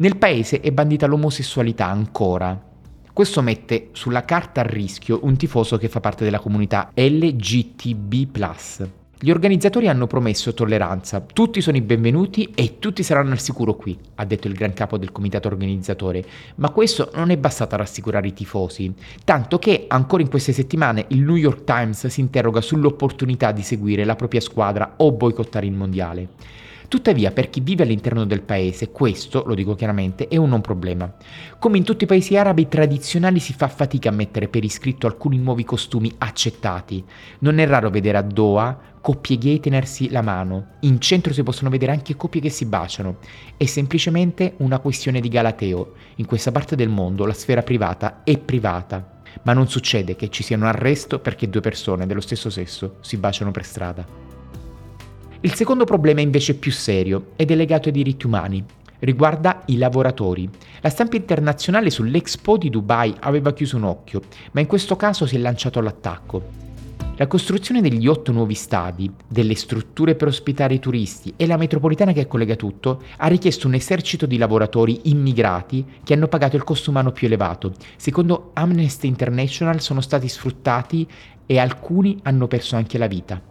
Nel 0.00 0.16
paese 0.16 0.60
è 0.60 0.70
bandita 0.72 1.06
l'omosessualità 1.06 1.86
ancora. 1.86 2.58
Questo 3.12 3.42
mette 3.42 3.88
sulla 3.92 4.24
carta 4.24 4.62
a 4.62 4.66
rischio 4.66 5.20
un 5.24 5.36
tifoso 5.36 5.76
che 5.76 5.90
fa 5.90 6.00
parte 6.00 6.24
della 6.24 6.38
comunità 6.38 6.90
LGTB. 6.94 8.38
Gli 9.18 9.30
organizzatori 9.30 9.88
hanno 9.88 10.06
promesso 10.06 10.54
tolleranza, 10.54 11.20
tutti 11.20 11.60
sono 11.60 11.76
i 11.76 11.82
benvenuti 11.82 12.50
e 12.54 12.78
tutti 12.78 13.02
saranno 13.02 13.32
al 13.32 13.40
sicuro 13.40 13.74
qui, 13.74 13.98
ha 14.14 14.24
detto 14.24 14.46
il 14.46 14.54
gran 14.54 14.72
capo 14.72 14.96
del 14.96 15.12
comitato 15.12 15.48
organizzatore, 15.48 16.24
ma 16.54 16.70
questo 16.70 17.10
non 17.16 17.28
è 17.28 17.36
bastato 17.36 17.74
a 17.74 17.78
rassicurare 17.78 18.28
i 18.28 18.32
tifosi, 18.32 18.94
tanto 19.24 19.58
che 19.58 19.84
ancora 19.86 20.22
in 20.22 20.30
queste 20.30 20.54
settimane 20.54 21.04
il 21.08 21.20
New 21.20 21.36
York 21.36 21.64
Times 21.64 22.06
si 22.06 22.20
interroga 22.20 22.62
sull'opportunità 22.62 23.52
di 23.52 23.60
seguire 23.60 24.06
la 24.06 24.16
propria 24.16 24.40
squadra 24.40 24.94
o 24.96 25.12
boicottare 25.12 25.66
il 25.66 25.72
mondiale. 25.72 26.28
Tuttavia, 26.90 27.30
per 27.30 27.50
chi 27.50 27.60
vive 27.60 27.84
all'interno 27.84 28.24
del 28.24 28.42
paese, 28.42 28.90
questo, 28.90 29.44
lo 29.46 29.54
dico 29.54 29.76
chiaramente, 29.76 30.26
è 30.26 30.36
un 30.36 30.48
non 30.48 30.60
problema. 30.60 31.14
Come 31.60 31.76
in 31.76 31.84
tutti 31.84 32.02
i 32.02 32.06
paesi 32.08 32.36
arabi 32.36 32.66
tradizionali 32.66 33.38
si 33.38 33.52
fa 33.52 33.68
fatica 33.68 34.08
a 34.08 34.12
mettere 34.12 34.48
per 34.48 34.64
iscritto 34.64 35.06
alcuni 35.06 35.38
nuovi 35.38 35.62
costumi 35.62 36.12
accettati. 36.18 37.04
Non 37.38 37.60
è 37.60 37.66
raro 37.68 37.90
vedere 37.90 38.18
a 38.18 38.22
Doha 38.22 38.76
coppie 39.00 39.38
gay 39.38 39.60
tenersi 39.60 40.10
la 40.10 40.20
mano. 40.20 40.78
In 40.80 40.98
centro 40.98 41.32
si 41.32 41.44
possono 41.44 41.70
vedere 41.70 41.92
anche 41.92 42.16
coppie 42.16 42.40
che 42.40 42.50
si 42.50 42.66
baciano. 42.66 43.18
È 43.56 43.66
semplicemente 43.66 44.54
una 44.56 44.80
questione 44.80 45.20
di 45.20 45.28
galateo. 45.28 45.92
In 46.16 46.26
questa 46.26 46.50
parte 46.50 46.74
del 46.74 46.88
mondo 46.88 47.24
la 47.24 47.34
sfera 47.34 47.62
privata 47.62 48.24
è 48.24 48.36
privata. 48.36 49.20
Ma 49.42 49.52
non 49.52 49.68
succede 49.68 50.16
che 50.16 50.28
ci 50.28 50.42
sia 50.42 50.56
un 50.56 50.64
arresto 50.64 51.20
perché 51.20 51.48
due 51.48 51.60
persone 51.60 52.04
dello 52.06 52.20
stesso 52.20 52.50
sesso 52.50 52.96
si 53.00 53.16
baciano 53.16 53.52
per 53.52 53.64
strada. 53.64 54.29
Il 55.42 55.54
secondo 55.54 55.84
problema 55.84 56.20
è 56.20 56.22
invece 56.22 56.54
più 56.54 56.70
serio 56.70 57.28
ed 57.36 57.50
è 57.50 57.54
legato 57.54 57.88
ai 57.88 57.94
diritti 57.94 58.26
umani. 58.26 58.62
Riguarda 58.98 59.62
i 59.66 59.78
lavoratori. 59.78 60.46
La 60.82 60.90
stampa 60.90 61.16
internazionale 61.16 61.88
sull'Expo 61.88 62.58
di 62.58 62.68
Dubai 62.68 63.14
aveva 63.20 63.54
chiuso 63.54 63.78
un 63.78 63.84
occhio, 63.84 64.20
ma 64.52 64.60
in 64.60 64.66
questo 64.66 64.96
caso 64.96 65.24
si 65.24 65.36
è 65.36 65.38
lanciato 65.38 65.78
all'attacco. 65.78 66.58
La 67.16 67.26
costruzione 67.26 67.80
degli 67.80 68.06
otto 68.06 68.32
nuovi 68.32 68.52
stadi, 68.52 69.10
delle 69.26 69.54
strutture 69.54 70.14
per 70.14 70.28
ospitare 70.28 70.74
i 70.74 70.78
turisti 70.78 71.32
e 71.36 71.46
la 71.46 71.56
metropolitana 71.56 72.12
che 72.12 72.26
collega 72.26 72.56
tutto 72.56 73.02
ha 73.16 73.26
richiesto 73.26 73.66
un 73.66 73.72
esercito 73.72 74.26
di 74.26 74.36
lavoratori 74.36 75.00
immigrati 75.04 75.86
che 76.04 76.12
hanno 76.12 76.28
pagato 76.28 76.56
il 76.56 76.64
costo 76.64 76.90
umano 76.90 77.12
più 77.12 77.28
elevato. 77.28 77.72
Secondo 77.96 78.50
Amnesty 78.52 79.08
International 79.08 79.80
sono 79.80 80.02
stati 80.02 80.28
sfruttati 80.28 81.08
e 81.46 81.58
alcuni 81.58 82.18
hanno 82.24 82.46
perso 82.46 82.76
anche 82.76 82.98
la 82.98 83.06
vita. 83.06 83.49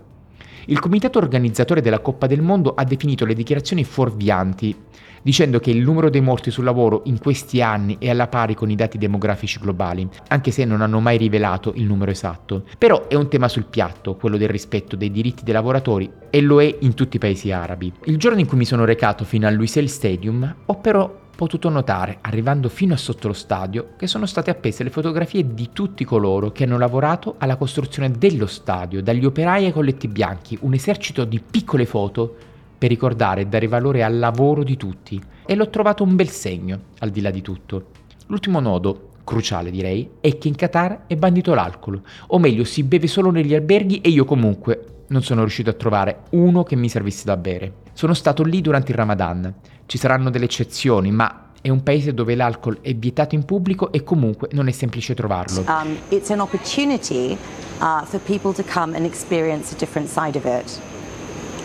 Il 0.65 0.79
comitato 0.79 1.17
organizzatore 1.17 1.81
della 1.81 1.99
Coppa 1.99 2.27
del 2.27 2.41
Mondo 2.41 2.73
ha 2.75 2.83
definito 2.83 3.25
le 3.25 3.33
dichiarazioni 3.33 3.83
fuorvianti, 3.83 4.75
dicendo 5.21 5.59
che 5.59 5.71
il 5.71 5.81
numero 5.81 6.09
dei 6.09 6.21
morti 6.21 6.51
sul 6.51 6.63
lavoro 6.63 7.01
in 7.05 7.19
questi 7.19 7.61
anni 7.61 7.97
è 7.99 8.09
alla 8.09 8.27
pari 8.27 8.55
con 8.55 8.69
i 8.69 8.75
dati 8.75 8.97
demografici 8.97 9.59
globali, 9.59 10.07
anche 10.27 10.51
se 10.51 10.65
non 10.65 10.81
hanno 10.81 10.99
mai 10.99 11.17
rivelato 11.17 11.73
il 11.75 11.85
numero 11.85 12.11
esatto. 12.11 12.63
Però 12.77 13.07
è 13.07 13.15
un 13.15 13.27
tema 13.27 13.47
sul 13.47 13.65
piatto, 13.65 14.15
quello 14.15 14.37
del 14.37 14.49
rispetto 14.49 14.95
dei 14.95 15.11
diritti 15.11 15.43
dei 15.43 15.53
lavoratori, 15.53 16.09
e 16.29 16.41
lo 16.41 16.61
è 16.61 16.77
in 16.79 16.93
tutti 16.93 17.17
i 17.17 17.19
paesi 17.19 17.51
arabi. 17.51 17.91
Il 18.05 18.17
giorno 18.17 18.39
in 18.39 18.45
cui 18.45 18.57
mi 18.57 18.65
sono 18.65 18.85
recato 18.85 19.23
fino 19.25 19.47
al 19.47 19.55
Luisel 19.55 19.89
Stadium, 19.89 20.55
ho 20.65 20.75
però 20.75 21.27
potuto 21.39 21.69
notare, 21.69 22.17
arrivando 22.19 22.67
fino 22.67 22.93
a 22.93 22.97
sotto 22.97 23.29
lo 23.29 23.33
stadio, 23.33 23.91
che 23.95 24.07
sono 24.07 24.25
state 24.25 24.49
appese 24.49 24.83
le 24.83 24.89
fotografie 24.89 25.53
di 25.53 25.69
tutti 25.71 26.03
coloro 26.03 26.51
che 26.51 26.65
hanno 26.65 26.77
lavorato 26.77 27.35
alla 27.37 27.55
costruzione 27.55 28.11
dello 28.11 28.45
stadio, 28.45 29.01
dagli 29.01 29.23
operai 29.23 29.63
ai 29.63 29.71
colletti 29.71 30.09
bianchi, 30.09 30.57
un 30.63 30.73
esercito 30.73 31.23
di 31.23 31.39
piccole 31.39 31.85
foto 31.85 32.35
per 32.77 32.89
ricordare 32.89 33.39
e 33.39 33.45
dare 33.45 33.69
valore 33.69 34.03
al 34.03 34.19
lavoro 34.19 34.63
di 34.63 34.75
tutti. 34.75 35.17
E 35.45 35.55
l'ho 35.55 35.69
trovato 35.69 36.03
un 36.03 36.17
bel 36.17 36.27
segno, 36.27 36.77
al 36.99 37.09
di 37.09 37.21
là 37.21 37.31
di 37.31 37.41
tutto. 37.41 37.85
L'ultimo 38.25 38.59
nodo, 38.59 39.11
cruciale 39.23 39.71
direi, 39.71 40.09
è 40.19 40.37
che 40.37 40.49
in 40.49 40.55
Qatar 40.55 41.03
è 41.07 41.15
bandito 41.15 41.53
l'alcol, 41.53 42.01
o 42.27 42.37
meglio 42.37 42.65
si 42.65 42.83
beve 42.83 43.07
solo 43.07 43.31
negli 43.31 43.55
alberghi 43.55 44.01
e 44.01 44.09
io 44.09 44.25
comunque 44.25 44.98
non 45.09 45.21
sono 45.21 45.41
riuscito 45.41 45.69
a 45.69 45.73
trovare 45.73 46.23
uno 46.31 46.63
che 46.63 46.75
mi 46.75 46.89
servisse 46.89 47.25
da 47.25 47.37
bere. 47.37 47.73
Sono 47.93 48.13
stato 48.13 48.43
lì 48.43 48.61
durante 48.61 48.91
il 48.91 48.97
Ramadan. 48.97 49.53
Ci 49.85 49.97
saranno 49.97 50.29
delle 50.29 50.45
eccezioni, 50.45 51.11
ma 51.11 51.49
è 51.61 51.69
un 51.69 51.83
paese 51.83 52.13
dove 52.13 52.35
l'alcol 52.35 52.79
è 52.81 52.93
vietato 52.95 53.35
in 53.35 53.43
pubblico 53.43 53.91
e 53.91 54.03
comunque 54.03 54.49
non 54.51 54.67
è 54.67 54.71
semplice 54.71 55.13
trovarlo. 55.13 55.63
Um, 55.67 55.97
it's 56.09 56.29
an 56.29 56.39
opportunity 56.39 57.37
uh, 57.79 58.05
for 58.05 58.19
people 58.21 58.53
to 58.53 58.63
come 58.63 58.95
and 58.95 59.05
experience 59.05 59.73
a 59.73 59.77
different 59.77 60.07
side 60.07 60.37
of. 60.37 60.98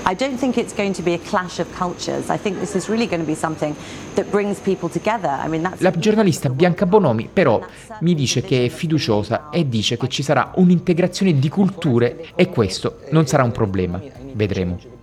I 0.07 0.15
don't 0.15 0.37
think 0.37 0.59
it's 0.59 0.75
going 0.75 0.93
to 0.95 1.03
be 1.03 1.15
a 1.15 1.19
clash 1.19 1.59
of 1.61 1.67
cultures. 1.75 2.29
I 2.29 2.37
think 2.37 2.59
this 2.59 2.75
is 2.75 2.89
really 2.89 3.07
going 3.07 3.23
to 3.23 3.27
be 3.27 3.35
something 3.35 3.75
that 4.17 4.27
brings 4.31 4.59
people 4.61 4.91
together. 4.91 5.31
I 5.43 5.49
mean, 5.49 5.63
that's 5.63 5.81
La 5.81 5.93
giornalista 5.93 6.51
Bianca 6.51 6.85
Bonomi 6.85 7.31
però 7.33 7.65
mi 8.01 8.15
dice 8.15 8.43
che 8.43 8.67
è 8.67 8.69
fiduciosa 8.69 9.49
e 9.49 9.67
dice 9.67 9.97
che 9.97 10.09
ci 10.09 10.23
sarà 10.23 10.53
un'integrazione 10.57 11.39
di 11.39 11.49
culture 11.49 12.27
e 12.35 12.51
questo 12.51 13.01
non 13.13 13.27
sarà 13.27 13.45
un 13.45 13.53
problema. 13.53 13.99
Vedremo. 14.35 14.94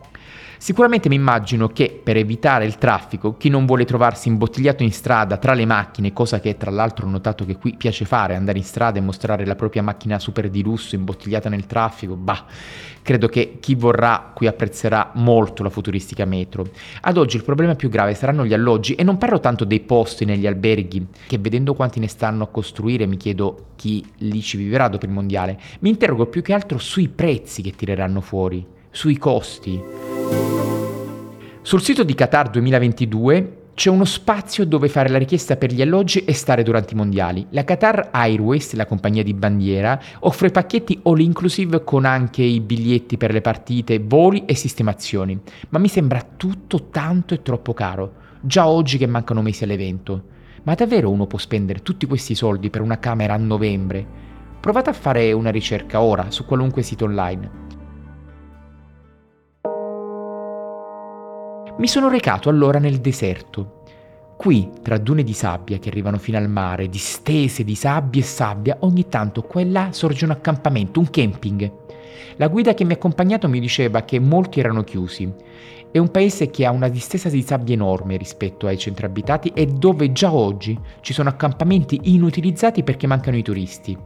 Sicuramente 0.61 1.09
mi 1.09 1.15
immagino 1.15 1.69
che 1.69 1.99
per 2.03 2.17
evitare 2.17 2.65
il 2.65 2.77
traffico, 2.77 3.35
chi 3.35 3.49
non 3.49 3.65
vuole 3.65 3.83
trovarsi 3.83 4.27
imbottigliato 4.27 4.83
in 4.83 4.91
strada 4.91 5.37
tra 5.37 5.55
le 5.55 5.65
macchine, 5.65 6.13
cosa 6.13 6.39
che 6.39 6.55
tra 6.55 6.69
l'altro 6.69 7.07
ho 7.07 7.09
notato 7.09 7.45
che 7.45 7.57
qui 7.57 7.73
piace 7.75 8.05
fare, 8.05 8.35
andare 8.35 8.59
in 8.59 8.63
strada 8.63 8.99
e 8.99 9.01
mostrare 9.01 9.43
la 9.43 9.55
propria 9.55 9.81
macchina 9.81 10.19
super 10.19 10.51
di 10.51 10.61
lusso 10.61 10.93
imbottigliata 10.93 11.49
nel 11.49 11.65
traffico, 11.65 12.15
bah, 12.15 12.45
credo 13.01 13.27
che 13.27 13.57
chi 13.59 13.73
vorrà 13.73 14.33
qui 14.35 14.45
apprezzerà 14.45 15.13
molto 15.15 15.63
la 15.63 15.71
futuristica 15.71 16.25
metro. 16.25 16.67
Ad 17.01 17.17
oggi 17.17 17.37
il 17.37 17.43
problema 17.43 17.73
più 17.73 17.89
grave 17.89 18.13
saranno 18.13 18.45
gli 18.45 18.53
alloggi 18.53 18.93
e 18.93 19.01
non 19.01 19.17
parlo 19.17 19.39
tanto 19.39 19.65
dei 19.65 19.79
posti 19.79 20.25
negli 20.25 20.45
alberghi, 20.45 21.07
che 21.25 21.39
vedendo 21.39 21.73
quanti 21.73 21.99
ne 21.99 22.07
stanno 22.07 22.43
a 22.43 22.49
costruire 22.49 23.07
mi 23.07 23.17
chiedo 23.17 23.69
chi 23.75 24.05
lì 24.19 24.43
ci 24.43 24.57
vivrà 24.57 24.89
dopo 24.89 25.05
il 25.07 25.11
mondiale, 25.11 25.59
mi 25.79 25.89
interrogo 25.89 26.27
più 26.27 26.43
che 26.43 26.53
altro 26.53 26.77
sui 26.77 27.07
prezzi 27.07 27.63
che 27.63 27.71
tireranno 27.71 28.21
fuori, 28.21 28.63
sui 28.91 29.17
costi. 29.17 29.81
Sul 31.61 31.81
sito 31.81 32.03
di 32.03 32.13
Qatar 32.13 32.49
2022 32.49 33.57
c'è 33.73 33.89
uno 33.89 34.03
spazio 34.03 34.65
dove 34.65 34.89
fare 34.89 35.09
la 35.09 35.17
richiesta 35.17 35.55
per 35.55 35.71
gli 35.71 35.81
alloggi 35.81 36.25
e 36.25 36.33
stare 36.33 36.61
durante 36.61 36.93
i 36.93 36.97
mondiali. 36.97 37.47
La 37.51 37.63
Qatar 37.63 38.09
Airways, 38.11 38.73
la 38.73 38.85
compagnia 38.85 39.23
di 39.23 39.33
bandiera, 39.33 39.99
offre 40.19 40.51
pacchetti 40.51 40.99
all 41.03 41.19
inclusive 41.19 41.83
con 41.83 42.05
anche 42.05 42.43
i 42.43 42.59
biglietti 42.59 43.17
per 43.17 43.31
le 43.31 43.41
partite, 43.41 43.99
voli 43.99 44.43
e 44.45 44.55
sistemazioni. 44.55 45.39
Ma 45.69 45.79
mi 45.79 45.87
sembra 45.87 46.23
tutto 46.35 46.89
tanto 46.89 47.33
e 47.33 47.41
troppo 47.41 47.73
caro, 47.73 48.13
già 48.41 48.67
oggi 48.67 48.97
che 48.97 49.07
mancano 49.07 49.41
mesi 49.41 49.63
all'evento. 49.63 50.23
Ma 50.63 50.75
davvero 50.75 51.09
uno 51.09 51.25
può 51.25 51.39
spendere 51.39 51.81
tutti 51.81 52.05
questi 52.05 52.35
soldi 52.35 52.69
per 52.69 52.81
una 52.81 52.99
camera 52.99 53.33
a 53.33 53.37
novembre? 53.37 54.05
Provate 54.59 54.91
a 54.91 54.93
fare 54.93 55.31
una 55.31 55.49
ricerca 55.49 56.01
ora 56.01 56.29
su 56.29 56.45
qualunque 56.45 56.83
sito 56.83 57.05
online. 57.05 57.70
Mi 61.77 61.87
sono 61.87 62.09
recato 62.09 62.49
allora 62.49 62.79
nel 62.79 62.99
deserto. 62.99 63.79
Qui, 64.37 64.69
tra 64.81 64.97
dune 64.97 65.23
di 65.23 65.33
sabbia 65.33 65.79
che 65.79 65.89
arrivano 65.89 66.17
fino 66.17 66.37
al 66.37 66.49
mare, 66.49 66.89
distese 66.89 67.63
di 67.63 67.75
sabbia 67.75 68.21
e 68.21 68.25
sabbia, 68.25 68.77
ogni 68.81 69.07
tanto 69.07 69.41
qua 69.41 69.61
e 69.61 69.65
là 69.65 69.89
sorge 69.91 70.25
un 70.25 70.31
accampamento, 70.31 70.99
un 70.99 71.09
camping. 71.09 71.71
La 72.35 72.47
guida 72.49 72.73
che 72.73 72.83
mi 72.83 72.91
ha 72.91 72.95
accompagnato 72.95 73.47
mi 73.47 73.59
diceva 73.59 74.01
che 74.01 74.19
molti 74.19 74.59
erano 74.59 74.83
chiusi. 74.83 75.31
È 75.91 75.97
un 75.97 76.11
paese 76.11 76.49
che 76.49 76.65
ha 76.65 76.71
una 76.71 76.87
distesa 76.87 77.29
di 77.29 77.41
sabbia 77.41 77.73
enorme 77.73 78.17
rispetto 78.17 78.67
ai 78.67 78.77
centri 78.77 79.05
abitati 79.05 79.51
e 79.53 79.65
dove 79.65 80.11
già 80.11 80.31
oggi 80.33 80.77
ci 81.01 81.13
sono 81.13 81.29
accampamenti 81.29 81.99
inutilizzati 82.03 82.83
perché 82.83 83.07
mancano 83.07 83.37
i 83.37 83.43
turisti. 83.43 83.97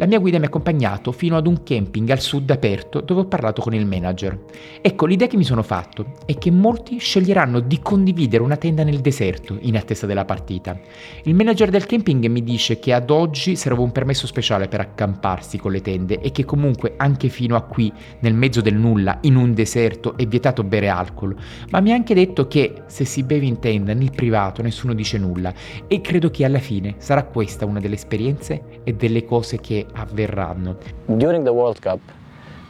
La 0.00 0.06
mia 0.06 0.18
guida 0.18 0.38
mi 0.38 0.44
ha 0.44 0.46
accompagnato 0.46 1.12
fino 1.12 1.36
ad 1.36 1.46
un 1.46 1.62
camping 1.62 2.08
al 2.08 2.20
sud 2.20 2.48
aperto 2.48 3.02
dove 3.02 3.20
ho 3.20 3.26
parlato 3.26 3.60
con 3.60 3.74
il 3.74 3.84
manager. 3.84 4.46
Ecco, 4.80 5.04
l'idea 5.04 5.26
che 5.26 5.36
mi 5.36 5.44
sono 5.44 5.62
fatto 5.62 6.14
è 6.24 6.38
che 6.38 6.50
molti 6.50 6.96
sceglieranno 6.96 7.60
di 7.60 7.80
condividere 7.82 8.42
una 8.42 8.56
tenda 8.56 8.82
nel 8.82 9.00
deserto 9.00 9.58
in 9.60 9.76
attesa 9.76 10.06
della 10.06 10.24
partita. 10.24 10.80
Il 11.24 11.34
manager 11.34 11.68
del 11.68 11.84
camping 11.84 12.24
mi 12.28 12.42
dice 12.42 12.78
che 12.78 12.94
ad 12.94 13.10
oggi 13.10 13.56
serve 13.56 13.82
un 13.82 13.92
permesso 13.92 14.26
speciale 14.26 14.68
per 14.68 14.80
accamparsi 14.80 15.58
con 15.58 15.70
le 15.70 15.82
tende 15.82 16.20
e 16.20 16.32
che 16.32 16.46
comunque 16.46 16.94
anche 16.96 17.28
fino 17.28 17.54
a 17.54 17.60
qui, 17.60 17.92
nel 18.20 18.32
mezzo 18.32 18.62
del 18.62 18.76
nulla, 18.76 19.18
in 19.24 19.36
un 19.36 19.52
deserto, 19.52 20.16
è 20.16 20.24
vietato 20.24 20.64
bere 20.64 20.88
alcol. 20.88 21.36
Ma 21.72 21.80
mi 21.80 21.92
ha 21.92 21.94
anche 21.94 22.14
detto 22.14 22.48
che 22.48 22.84
se 22.86 23.04
si 23.04 23.22
beve 23.22 23.44
in 23.44 23.58
tenda 23.58 23.92
nel 23.92 24.12
privato 24.12 24.62
nessuno 24.62 24.94
dice 24.94 25.18
nulla 25.18 25.52
e 25.86 26.00
credo 26.00 26.30
che 26.30 26.46
alla 26.46 26.58
fine 26.58 26.94
sarà 26.96 27.24
questa 27.24 27.66
una 27.66 27.80
delle 27.80 27.96
esperienze 27.96 28.80
e 28.82 28.94
delle 28.94 29.26
cose 29.26 29.60
che 29.60 29.88
avverranno. 29.94 30.76
During 31.06 31.44
the 31.44 31.52
World 31.52 31.78
Cup, 31.80 32.00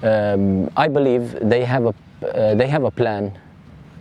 um, 0.02 0.68
I 0.76 0.88
believe 0.88 1.38
they 1.40 1.64
have 1.64 1.86
a 1.86 1.94
uh, 2.22 2.54
they 2.54 2.68
have 2.68 2.84
a 2.84 2.90
plan 2.90 3.32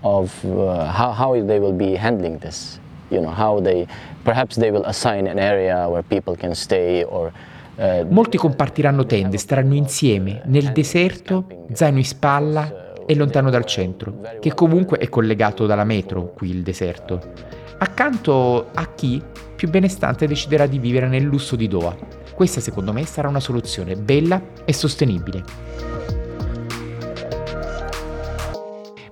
of 0.02 0.44
uh, 0.44 0.92
how, 0.92 1.12
how 1.12 1.46
they 1.46 1.60
will 1.60 1.76
be 1.76 1.96
handling 1.96 2.40
this. 2.40 2.80
You 3.10 3.22
know 3.22 3.34
how 3.34 3.62
they 3.62 3.88
perhaps 4.24 4.58
they 4.58 4.72
will 4.72 4.86
assign 4.86 5.28
an 5.28 5.40
area 5.40 5.88
where 5.90 6.04
people 6.04 6.36
can 6.36 6.54
stay 6.54 7.04
or 7.04 7.32
uh, 7.78 8.06
Molti 8.10 8.38
compartiranno 8.38 9.06
tende, 9.06 9.38
staranno 9.38 9.74
insieme 9.74 10.42
nel 10.46 10.72
deserto, 10.72 11.66
zaino 11.74 11.98
in 11.98 12.06
spalla 12.06 12.94
e 13.06 13.16
lontano 13.16 13.50
dal 13.50 13.66
centro, 13.66 14.14
che 14.40 14.54
comunque 14.54 14.98
è 15.00 15.10
collegato 15.10 15.66
dalla 15.66 15.84
metro 15.84 16.32
qui 16.34 16.52
il 16.52 16.62
deserto. 16.62 17.20
Accanto 17.80 18.68
a 18.74 18.94
chi 18.94 19.24
più 19.56 19.70
benestante 19.70 20.28
deciderà 20.28 20.68
di 20.68 20.78
vivere 20.78 21.08
nel 21.08 21.24
lusso 21.24 21.56
di 21.56 21.68
Doha, 21.68 21.96
questa 22.40 22.62
secondo 22.62 22.94
me 22.94 23.06
sarà 23.06 23.28
una 23.28 23.42
soluzione 23.42 23.98
bella 23.98 24.42
e 24.64 24.72
sostenibile. 24.72 25.44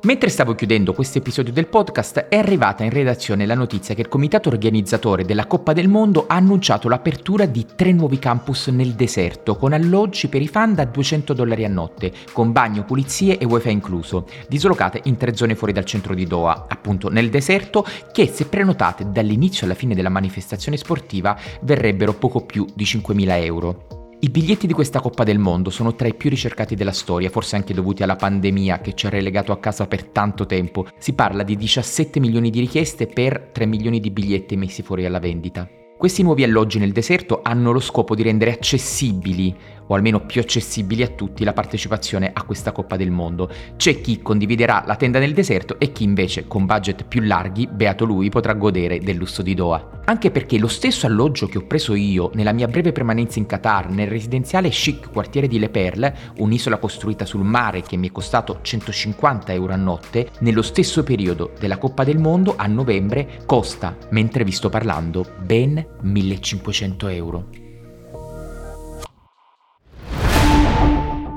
Mentre 0.08 0.30
stavo 0.30 0.56
chiudendo 0.56 0.94
questo 0.94 1.18
episodio 1.18 1.52
del 1.52 1.68
podcast 1.68 2.28
è 2.30 2.38
arrivata 2.38 2.86
in 2.86 2.92
redazione 2.92 3.46
la 3.46 3.56
notizia 3.56 3.94
che 3.94 4.00
il 4.00 4.08
comitato 4.08 4.48
organizzatore 4.48 5.26
della 5.26 5.48
Coppa 5.48 5.74
del 5.74 5.90
Mondo 5.90 6.28
ha 6.28 6.36
annunciato 6.36 6.88
l'apertura 6.88 7.46
di 7.46 7.66
tre 7.76 7.92
nuovi 7.92 8.18
campus 8.18 8.68
nel 8.68 8.94
deserto 8.94 9.58
con 9.58 9.74
alloggi 9.74 10.30
per 10.30 10.42
i 10.42 10.48
fan 10.48 10.76
da 10.76 10.86
200 10.86 11.34
dollari 11.34 11.66
a 11.66 11.68
notte, 11.68 12.14
con 12.32 12.54
bagno, 12.54 12.86
pulizie 12.86 13.38
e 13.38 13.44
wifi 13.44 13.70
incluso, 13.70 14.28
dislocate 14.48 15.02
in 15.04 15.18
tre 15.18 15.36
zone 15.36 15.56
fuori 15.56 15.74
dal 15.74 15.84
centro 15.84 16.16
di 16.16 16.26
Doha, 16.26 16.68
appunto 16.70 17.10
nel 17.10 17.30
deserto, 17.30 17.86
che 18.14 18.28
se 18.28 18.46
prenotate 18.46 19.12
dall'inizio 19.12 19.66
alla 19.66 19.76
fine 19.76 19.94
della 19.94 20.08
manifestazione 20.08 20.78
sportiva 20.78 21.38
verrebbero 21.64 22.14
poco 22.14 22.46
più 22.46 22.66
di 22.74 22.86
5.000 22.86 23.44
euro. 23.44 23.97
I 24.20 24.30
biglietti 24.30 24.66
di 24.66 24.74
questa 24.74 25.00
Coppa 25.00 25.24
del 25.24 25.38
Mondo 25.38 25.70
sono 25.70 25.94
tra 25.94 26.08
i 26.08 26.16
più 26.16 26.32
ricercati 26.32 26.74
della 26.74 26.92
storia, 26.92 27.30
forse 27.30 27.56
anche 27.56 27.76
dovuti 27.76 28.02
alla 28.02 28.16
pandemia 28.16 28.82
che 28.82 28.96
ci 28.96 29.06
ha 29.06 29.10
relegato 29.10 29.52
a 29.52 29.60
casa 29.60 29.86
per 29.86 30.06
tanto 30.06 30.48
tempo. 30.48 30.88
Si 30.98 31.14
parla 31.14 31.44
di 31.44 31.56
17 31.56 32.20
milioni 32.20 32.50
di 32.50 32.60
richieste 32.60 33.06
per 33.06 33.52
3 33.54 33.68
milioni 33.68 34.00
di 34.00 34.10
biglietti 34.10 34.58
messi 34.58 34.82
fuori 34.82 35.06
alla 35.06 35.20
vendita. 35.20 35.70
Questi 35.98 36.22
nuovi 36.22 36.44
alloggi 36.44 36.78
nel 36.78 36.92
deserto 36.92 37.40
hanno 37.42 37.72
lo 37.72 37.80
scopo 37.80 38.14
di 38.14 38.22
rendere 38.22 38.52
accessibili 38.52 39.56
o 39.88 39.96
almeno 39.96 40.26
più 40.26 40.42
accessibili 40.42 41.02
a 41.02 41.08
tutti 41.08 41.44
la 41.44 41.54
partecipazione 41.54 42.30
a 42.34 42.44
questa 42.44 42.72
Coppa 42.72 42.98
del 42.98 43.10
Mondo. 43.10 43.50
C'è 43.78 44.00
chi 44.00 44.22
condividerà 44.22 44.84
la 44.86 44.96
tenda 44.96 45.18
nel 45.18 45.34
deserto 45.34 45.80
e 45.80 45.92
chi 45.92 46.04
invece 46.04 46.48
con 46.48 46.68
budget 46.68 47.06
più 47.06 47.22
larghi, 47.22 47.68
beato 47.68 48.06
lui, 48.06 48.30
potrà 48.30 48.54
godere 48.54 49.00
del 49.00 49.16
lusso 49.16 49.42
di 49.42 49.56
Doha. 49.56 50.02
Anche 50.06 50.30
perché 50.30 50.60
lo 50.60 50.68
stesso 50.68 51.08
alloggio 51.08 51.48
che 51.48 51.58
ho 51.58 51.66
preso 51.66 51.96
io 51.96 52.30
nella 52.36 52.54
mia 52.54 52.68
breve 52.68 52.92
permanenza 52.92 53.40
in 53.40 53.46
Qatar, 53.46 53.90
nel 53.90 54.08
residenziale 54.08 54.70
chic 54.70 55.12
quartiere 55.12 55.48
di 55.48 55.58
Le 55.58 55.70
Perle, 55.70 56.16
un'isola 56.38 56.78
costruita 56.78 57.26
sul 57.26 57.44
mare 57.44 57.82
che 57.82 57.98
mi 57.98 58.10
è 58.10 58.12
costato 58.12 58.60
150 58.62 59.52
euro 59.52 59.74
a 59.74 59.78
notte, 59.78 60.30
nello 60.40 60.62
stesso 60.62 61.04
periodo 61.04 61.54
della 61.60 61.78
Coppa 61.78 62.04
del 62.04 62.20
Mondo 62.20 62.54
a 62.56 62.68
novembre 62.68 63.40
costa, 63.46 63.98
mentre 64.12 64.44
vi 64.44 64.52
sto 64.52 64.70
parlando, 64.70 65.26
ben 65.44 65.87
1500 66.02 67.08
euro. 67.08 67.66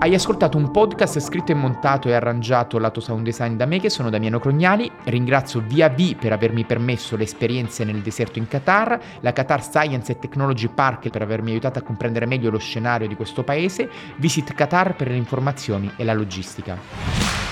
Hai 0.02 0.14
ascoltato 0.14 0.56
un 0.56 0.70
podcast 0.70 1.20
scritto 1.20 1.52
e 1.52 1.54
montato 1.54 2.08
e 2.08 2.14
arrangiato 2.14 2.78
lato 2.78 3.00
sound 3.00 3.22
design 3.22 3.56
da 3.56 3.66
me 3.66 3.78
che 3.80 3.90
sono 3.90 4.08
Damiano 4.08 4.38
Crognali. 4.38 4.90
Ringrazio 5.04 5.60
Via 5.60 5.90
V 5.90 6.16
per 6.16 6.32
avermi 6.32 6.64
permesso 6.64 7.16
le 7.16 7.24
esperienze 7.24 7.84
nel 7.84 8.00
deserto 8.00 8.38
in 8.38 8.48
Qatar, 8.48 8.98
la 9.20 9.34
Qatar 9.34 9.62
Science 9.62 10.12
and 10.12 10.20
Technology 10.22 10.68
Park 10.68 11.10
per 11.10 11.20
avermi 11.20 11.50
aiutato 11.50 11.80
a 11.80 11.82
comprendere 11.82 12.24
meglio 12.24 12.48
lo 12.48 12.56
scenario 12.56 13.08
di 13.08 13.14
questo 13.14 13.44
paese, 13.44 13.90
Visit 14.16 14.54
Qatar 14.54 14.96
per 14.96 15.08
le 15.08 15.16
informazioni 15.16 15.92
e 15.96 16.04
la 16.04 16.14
logistica. 16.14 17.49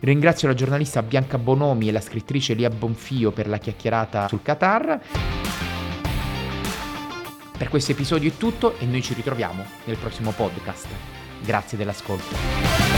Ringrazio 0.00 0.48
la 0.48 0.54
giornalista 0.54 1.02
Bianca 1.02 1.36
Bonomi 1.36 1.88
e 1.88 1.92
la 1.92 2.00
scrittrice 2.00 2.54
Lia 2.54 2.70
Bonfio 2.70 3.32
per 3.32 3.46
la 3.46 3.58
chiacchierata 3.58 4.28
sul 4.28 4.40
Qatar. 4.40 5.00
Per 7.58 7.68
questo 7.68 7.92
episodio 7.92 8.30
è 8.30 8.36
tutto 8.38 8.78
e 8.78 8.86
noi 8.86 9.02
ci 9.02 9.12
ritroviamo 9.12 9.62
nel 9.84 9.98
prossimo 9.98 10.30
podcast. 10.30 10.86
Grazie 11.42 11.76
dell'ascolto. 11.76 12.89